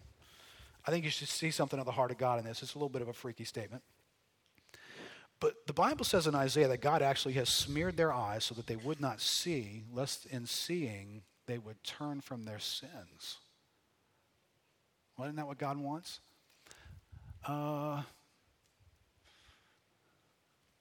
[0.88, 2.64] I think you should see something of the heart of God in this.
[2.64, 3.84] It's a little bit of a freaky statement.
[5.40, 8.68] But the Bible says in Isaiah that God actually has smeared their eyes so that
[8.68, 13.38] they would not see, lest in seeing they would turn from their sins.
[15.18, 16.20] Well, isn't that what God wants?
[17.46, 18.02] Uh,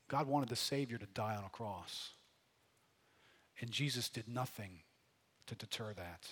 [0.09, 2.11] God wanted the Savior to die on a cross.
[3.61, 4.81] And Jesus did nothing
[5.47, 6.27] to deter that.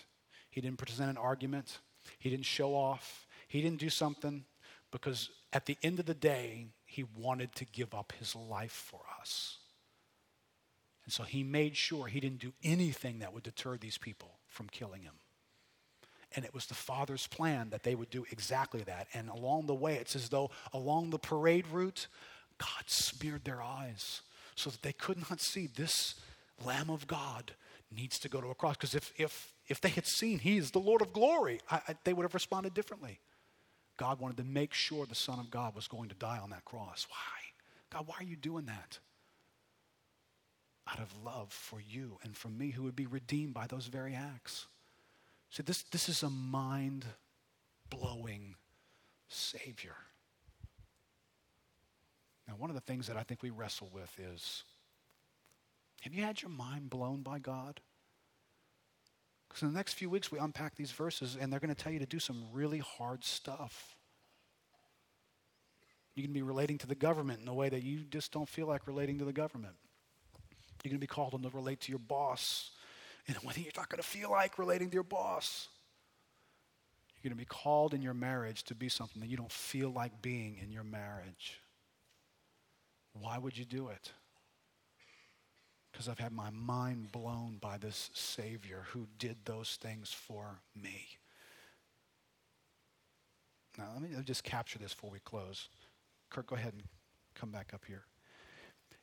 [0.51, 1.79] He didn't present an argument,
[2.18, 4.45] He didn't show off, He didn't do something
[4.91, 6.66] because at the end of the day,
[6.97, 9.59] he wanted to give up his life for us.
[11.05, 14.68] And so he made sure he didn't do anything that would deter these people from
[14.68, 15.12] killing him.
[16.34, 19.09] And it was the Father's plan that they would do exactly that.
[19.12, 22.07] And along the way, it's as though along the parade route,
[22.57, 24.22] God smeared their eyes
[24.55, 26.14] so that they could not see this
[26.64, 27.53] Lamb of God
[27.94, 28.76] needs to go to a cross.
[28.76, 31.94] Because if, if, if they had seen he is the Lord of glory, I, I,
[32.05, 33.20] they would have responded differently.
[33.97, 36.64] God wanted to make sure the Son of God was going to die on that
[36.64, 37.07] cross.
[37.09, 37.16] Why?
[37.90, 38.99] God, why are you doing that?
[40.88, 44.14] Out of love for you and for me who would be redeemed by those very
[44.14, 44.66] acts.
[45.51, 47.05] See, this, this is a mind
[47.88, 48.55] blowing
[49.28, 49.97] Savior.
[52.47, 54.64] Now, one of the things that I think we wrestle with is
[56.03, 57.80] have you had your mind blown by God?
[59.57, 61.90] Because in the next few weeks, we unpack these verses, and they're going to tell
[61.90, 63.96] you to do some really hard stuff.
[66.14, 68.46] You're going to be relating to the government in a way that you just don't
[68.46, 69.72] feel like relating to the government.
[70.84, 72.72] You're going to be called on to relate to your boss
[73.28, 75.68] in a way that you're not going to feel like relating to your boss.
[77.22, 79.88] You're going to be called in your marriage to be something that you don't feel
[79.88, 81.62] like being in your marriage.
[83.14, 84.12] Why would you do it?
[85.97, 91.07] Because I've had my mind blown by this Savior who did those things for me.
[93.78, 95.68] Now, let me just capture this before we close.
[96.28, 96.82] Kirk, go ahead and
[97.34, 98.03] come back up here.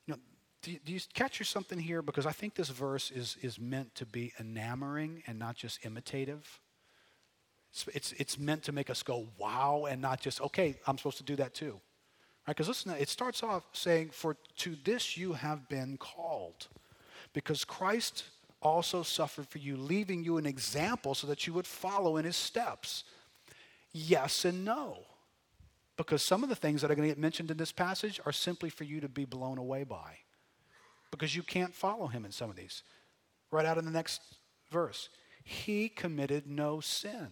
[0.06, 0.20] You know,
[0.62, 2.04] do you, do you capture something here?
[2.04, 6.60] Because I think this verse is, is meant to be enamoring and not just imitative.
[7.72, 11.18] It's, it's, it's meant to make us go, wow, and not just, okay, I'm supposed
[11.18, 11.82] to do that too.
[12.48, 12.56] Right?
[12.56, 16.68] Because listen, it starts off saying, For to this you have been called
[17.34, 18.24] because Christ
[18.62, 22.38] also suffered for you, leaving you an example so that you would follow in his
[22.38, 23.04] steps.
[23.92, 25.06] yes and no.
[25.96, 28.32] Because some of the things that are going to get mentioned in this passage are
[28.32, 30.18] simply for you to be blown away by.
[31.12, 32.82] Because you can't follow him in some of these.
[33.52, 34.22] Right out in the next
[34.72, 35.10] verse.
[35.44, 37.28] He committed no sin.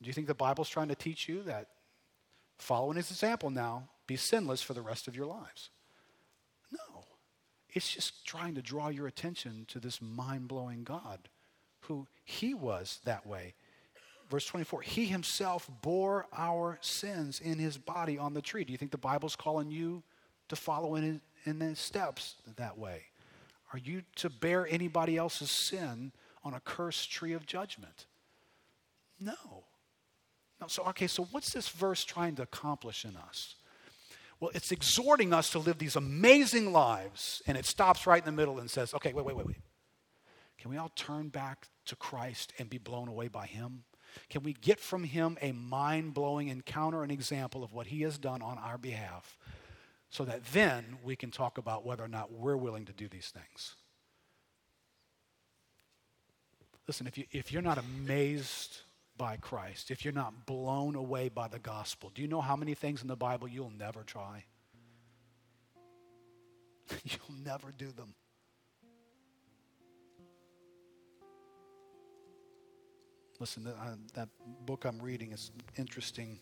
[0.00, 1.68] Do you think the Bible's trying to teach you that
[2.58, 5.70] following his example now, be sinless for the rest of your lives?
[7.72, 11.28] It's just trying to draw your attention to this mind blowing God
[11.80, 13.54] who he was that way.
[14.30, 18.64] Verse 24, he himself bore our sins in his body on the tree.
[18.64, 20.02] Do you think the Bible's calling you
[20.48, 23.02] to follow in in his steps that way?
[23.72, 26.12] Are you to bear anybody else's sin
[26.44, 28.06] on a cursed tree of judgment?
[29.18, 29.64] No.
[30.60, 30.66] No.
[30.66, 33.56] So, okay, so what's this verse trying to accomplish in us?
[34.42, 38.32] Well, it's exhorting us to live these amazing lives, and it stops right in the
[38.32, 39.60] middle and says, okay, wait, wait, wait, wait.
[40.58, 43.84] Can we all turn back to Christ and be blown away by Him?
[44.30, 48.18] Can we get from Him a mind blowing encounter, an example of what He has
[48.18, 49.38] done on our behalf,
[50.10, 53.28] so that then we can talk about whether or not we're willing to do these
[53.32, 53.76] things?
[56.88, 58.80] Listen, if, you, if you're not amazed
[59.22, 62.74] by Christ, if you're not blown away by the gospel, do you know how many
[62.74, 64.42] things in the Bible you'll never try?
[67.04, 68.16] you'll never do them.
[73.38, 74.28] Listen, uh, that
[74.66, 76.40] book I'm reading is interesting,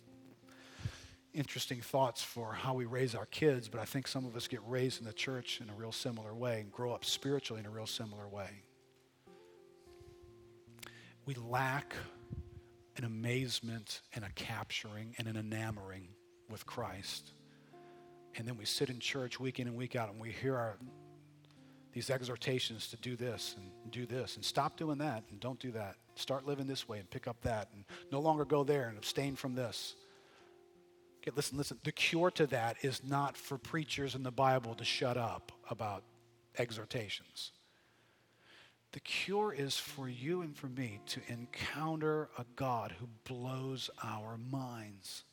[1.34, 4.60] interesting thoughts for how we raise our kids, but I think some of us get
[4.66, 7.70] raised in the church in a real similar way and grow up spiritually in a
[7.70, 8.62] real similar way.
[11.26, 11.94] We lack
[13.00, 16.06] an amazement and a capturing and an enamoring
[16.50, 17.32] with Christ.
[18.36, 20.76] And then we sit in church week in and week out and we hear our,
[21.94, 25.70] these exhortations to do this and do this and stop doing that and don't do
[25.70, 25.96] that.
[26.14, 29.34] Start living this way and pick up that and no longer go there and abstain
[29.34, 29.94] from this.
[31.22, 31.78] Okay, listen, listen.
[31.82, 36.02] The cure to that is not for preachers in the Bible to shut up about
[36.58, 37.52] exhortations.
[38.92, 44.36] The cure is for you and for me to encounter a God who blows our
[44.36, 45.24] minds.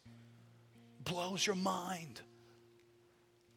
[1.04, 2.22] Blows your mind.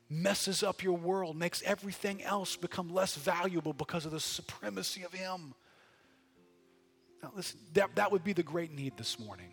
[0.09, 5.13] Messes up your world, makes everything else become less valuable because of the supremacy of
[5.13, 5.55] Him.
[7.23, 9.53] Now, listen, that, that would be the great need this morning.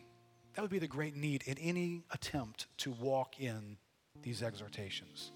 [0.55, 3.77] That would be the great need in any attempt to walk in
[4.23, 5.31] these exhortations.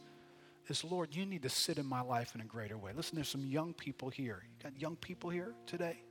[0.72, 2.93] Is Lord, you need to sit in my life in a greater way.
[2.95, 4.41] Listen, there's some young people here.
[4.41, 6.01] You got young people here today?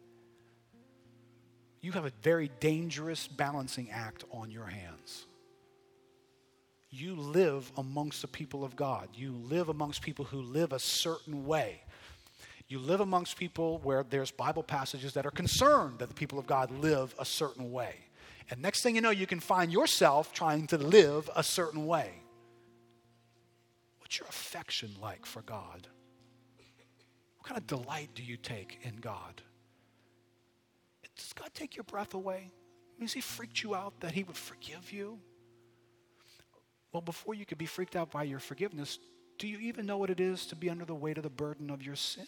[1.80, 5.24] You have a very dangerous balancing act on your hands.
[6.90, 9.08] You live amongst the people of God.
[9.14, 11.80] You live amongst people who live a certain way.
[12.68, 16.46] You live amongst people where there's Bible passages that are concerned that the people of
[16.46, 17.94] God live a certain way.
[18.50, 22.10] And next thing you know, you can find yourself trying to live a certain way.
[24.10, 25.86] What's your affection like for God?
[27.38, 29.40] What kind of delight do you take in God?
[31.14, 32.50] Does God take your breath away?
[33.00, 35.20] Has He freaked you out that He would forgive you?
[36.92, 38.98] Well, before you could be freaked out by your forgiveness,
[39.38, 41.70] do you even know what it is to be under the weight of the burden
[41.70, 42.26] of your sin?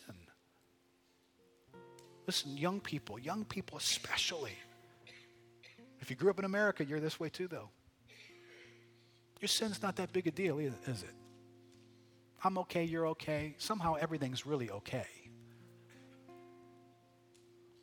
[2.28, 4.57] Listen, young people, young people especially.
[5.99, 7.70] If you grew up in America, you're this way too, though.
[9.41, 11.14] Your sin's not that big a deal, is it?
[12.45, 13.55] I'm okay, you're okay.
[13.59, 15.06] Somehow everything's really okay.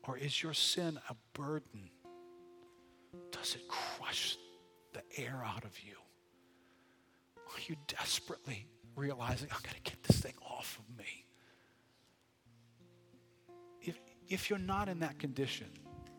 [0.07, 1.90] Or is your sin a burden?
[3.31, 4.38] Does it crush
[4.94, 5.95] the air out of you?
[7.38, 11.26] Are you desperately realizing, I've got to get this thing off of me?
[14.30, 15.68] if you're not in that condition,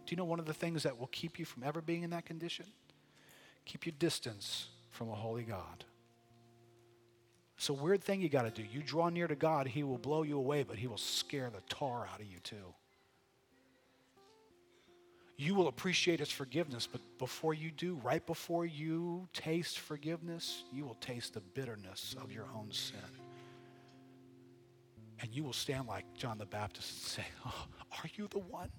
[0.04, 2.10] do you know one of the things that will keep you from ever being in
[2.10, 2.66] that condition?
[3.64, 5.84] Keep your distance from a holy God.
[7.60, 8.66] It's a weird thing you got to do.
[8.72, 11.60] You draw near to God, He will blow you away, but He will scare the
[11.68, 12.72] tar out of you too.
[15.36, 20.86] You will appreciate His forgiveness, but before you do, right before you taste forgiveness, you
[20.86, 22.96] will taste the bitterness of your own sin.
[25.20, 28.70] And you will stand like John the Baptist and say, oh, Are you the one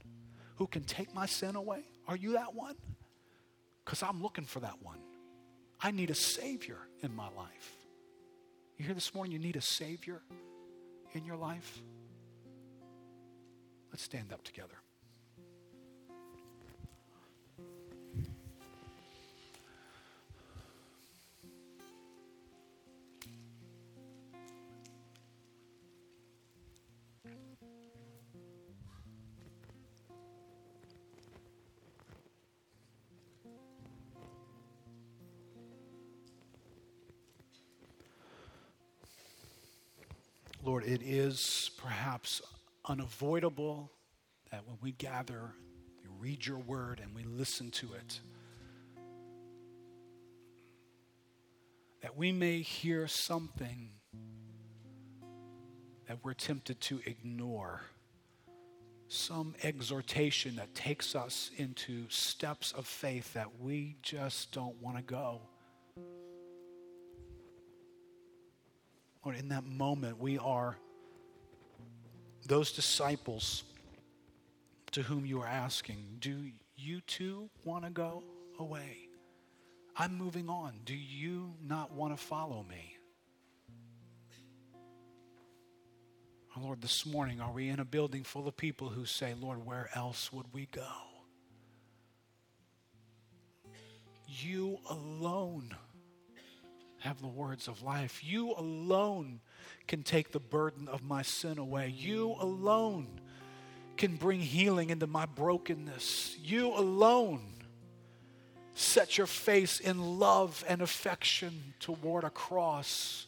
[0.56, 1.84] who can take my sin away?
[2.08, 2.78] Are you that one?
[3.86, 4.98] Because I'm looking for that one.
[5.80, 7.81] I need a Savior in my life.
[8.82, 10.24] You hear this morning, you need a Savior
[11.14, 11.84] in your life?
[13.92, 14.74] Let's stand up together.
[40.82, 42.42] Lord, it is perhaps
[42.86, 43.92] unavoidable
[44.52, 45.54] that when we gather,
[46.02, 48.20] we read your word and we listen to it,
[52.02, 53.90] that we may hear something
[56.08, 57.82] that we're tempted to ignore.
[59.08, 65.04] Some exhortation that takes us into steps of faith that we just don't want to
[65.04, 65.42] go.
[69.24, 70.78] Lord, in that moment, we are
[72.48, 73.64] those disciples
[74.92, 78.24] to whom you are asking, Do you too want to go
[78.60, 79.10] away?
[79.96, 80.74] I'm moving on.
[80.86, 82.98] Do you not want to follow me?
[86.56, 89.66] Oh, Lord, this morning, are we in a building full of people who say, Lord,
[89.66, 90.88] where else would we go?
[94.28, 95.76] You alone
[97.02, 98.24] have the words of life.
[98.24, 99.40] You alone
[99.88, 101.94] can take the burden of my sin away.
[101.96, 103.08] You alone
[103.98, 106.38] can bring healing into my brokenness.
[106.42, 107.42] You alone
[108.74, 113.28] set your face in love and affection toward a cross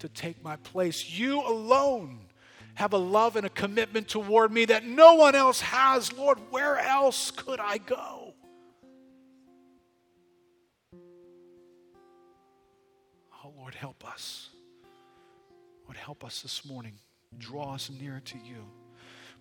[0.00, 1.08] to take my place.
[1.08, 2.20] You alone
[2.74, 6.12] have a love and a commitment toward me that no one else has.
[6.12, 8.21] Lord, where else could I go?
[13.44, 14.50] Oh, Lord, help us.
[15.84, 16.94] Lord, help us this morning.
[17.38, 18.64] Draw us nearer to you.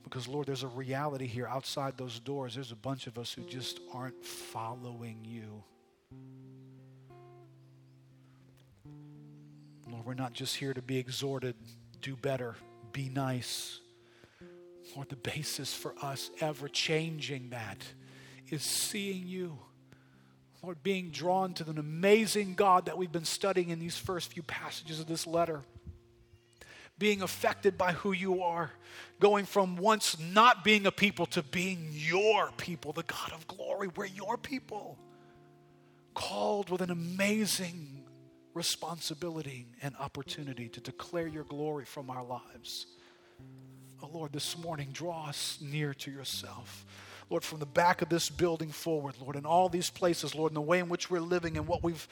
[0.03, 2.55] Because, Lord, there's a reality here outside those doors.
[2.55, 5.63] There's a bunch of us who just aren't following you.
[9.87, 11.55] Lord, we're not just here to be exhorted,
[12.01, 12.55] do better,
[12.93, 13.79] be nice.
[14.95, 17.85] Lord, the basis for us ever changing that
[18.49, 19.59] is seeing you.
[20.63, 24.43] Lord, being drawn to an amazing God that we've been studying in these first few
[24.43, 25.61] passages of this letter
[27.01, 28.69] being affected by who you are,
[29.19, 33.89] going from once not being a people to being your people, the God of glory.
[33.95, 34.99] We're your people,
[36.13, 38.03] called with an amazing
[38.53, 42.85] responsibility and opportunity to declare your glory from our lives.
[44.03, 46.85] Oh Lord, this morning, draw us near to yourself.
[47.31, 50.55] Lord, from the back of this building forward, Lord, in all these places, Lord, in
[50.55, 52.05] the way in which we're living and what we've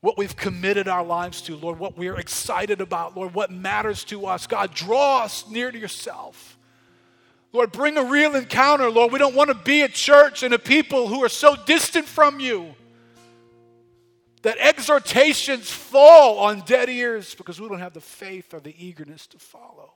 [0.00, 4.26] what we've committed our lives to, Lord, what we're excited about, Lord, what matters to
[4.26, 4.46] us.
[4.46, 6.56] God, draw us near to yourself.
[7.52, 9.10] Lord, bring a real encounter, Lord.
[9.10, 12.38] We don't want to be a church and a people who are so distant from
[12.38, 12.74] you
[14.42, 19.26] that exhortations fall on dead ears because we don't have the faith or the eagerness
[19.28, 19.94] to follow.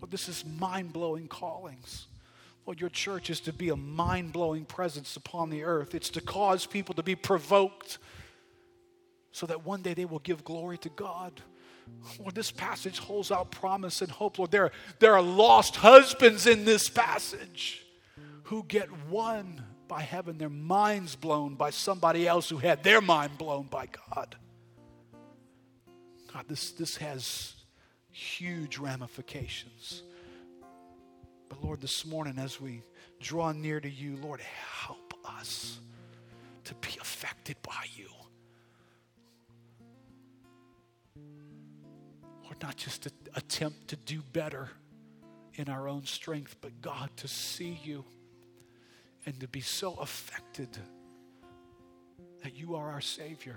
[0.00, 2.07] Lord, this is mind blowing callings.
[2.76, 6.66] Your church is to be a mind blowing presence upon the earth, it's to cause
[6.66, 7.98] people to be provoked
[9.32, 11.32] so that one day they will give glory to God.
[12.20, 14.38] Lord, this passage holds out promise and hope.
[14.38, 17.84] Lord, there, there are lost husbands in this passage
[18.44, 23.38] who get won by heaven, their minds blown by somebody else who had their mind
[23.38, 24.36] blown by God.
[26.32, 27.54] God, this, this has
[28.10, 30.02] huge ramifications.
[31.48, 32.82] But Lord, this morning as we
[33.20, 35.80] draw near to you, Lord, help us
[36.64, 38.08] to be affected by you.
[42.44, 44.68] Lord, not just to attempt to do better
[45.54, 48.04] in our own strength, but God, to see you
[49.26, 50.68] and to be so affected
[52.42, 53.56] that you are our Savior,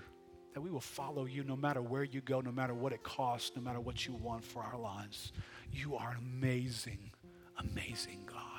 [0.53, 3.51] that we will follow you no matter where you go, no matter what it costs,
[3.55, 5.31] no matter what you want for our lives.
[5.71, 7.11] You are amazing,
[7.57, 8.50] amazing God.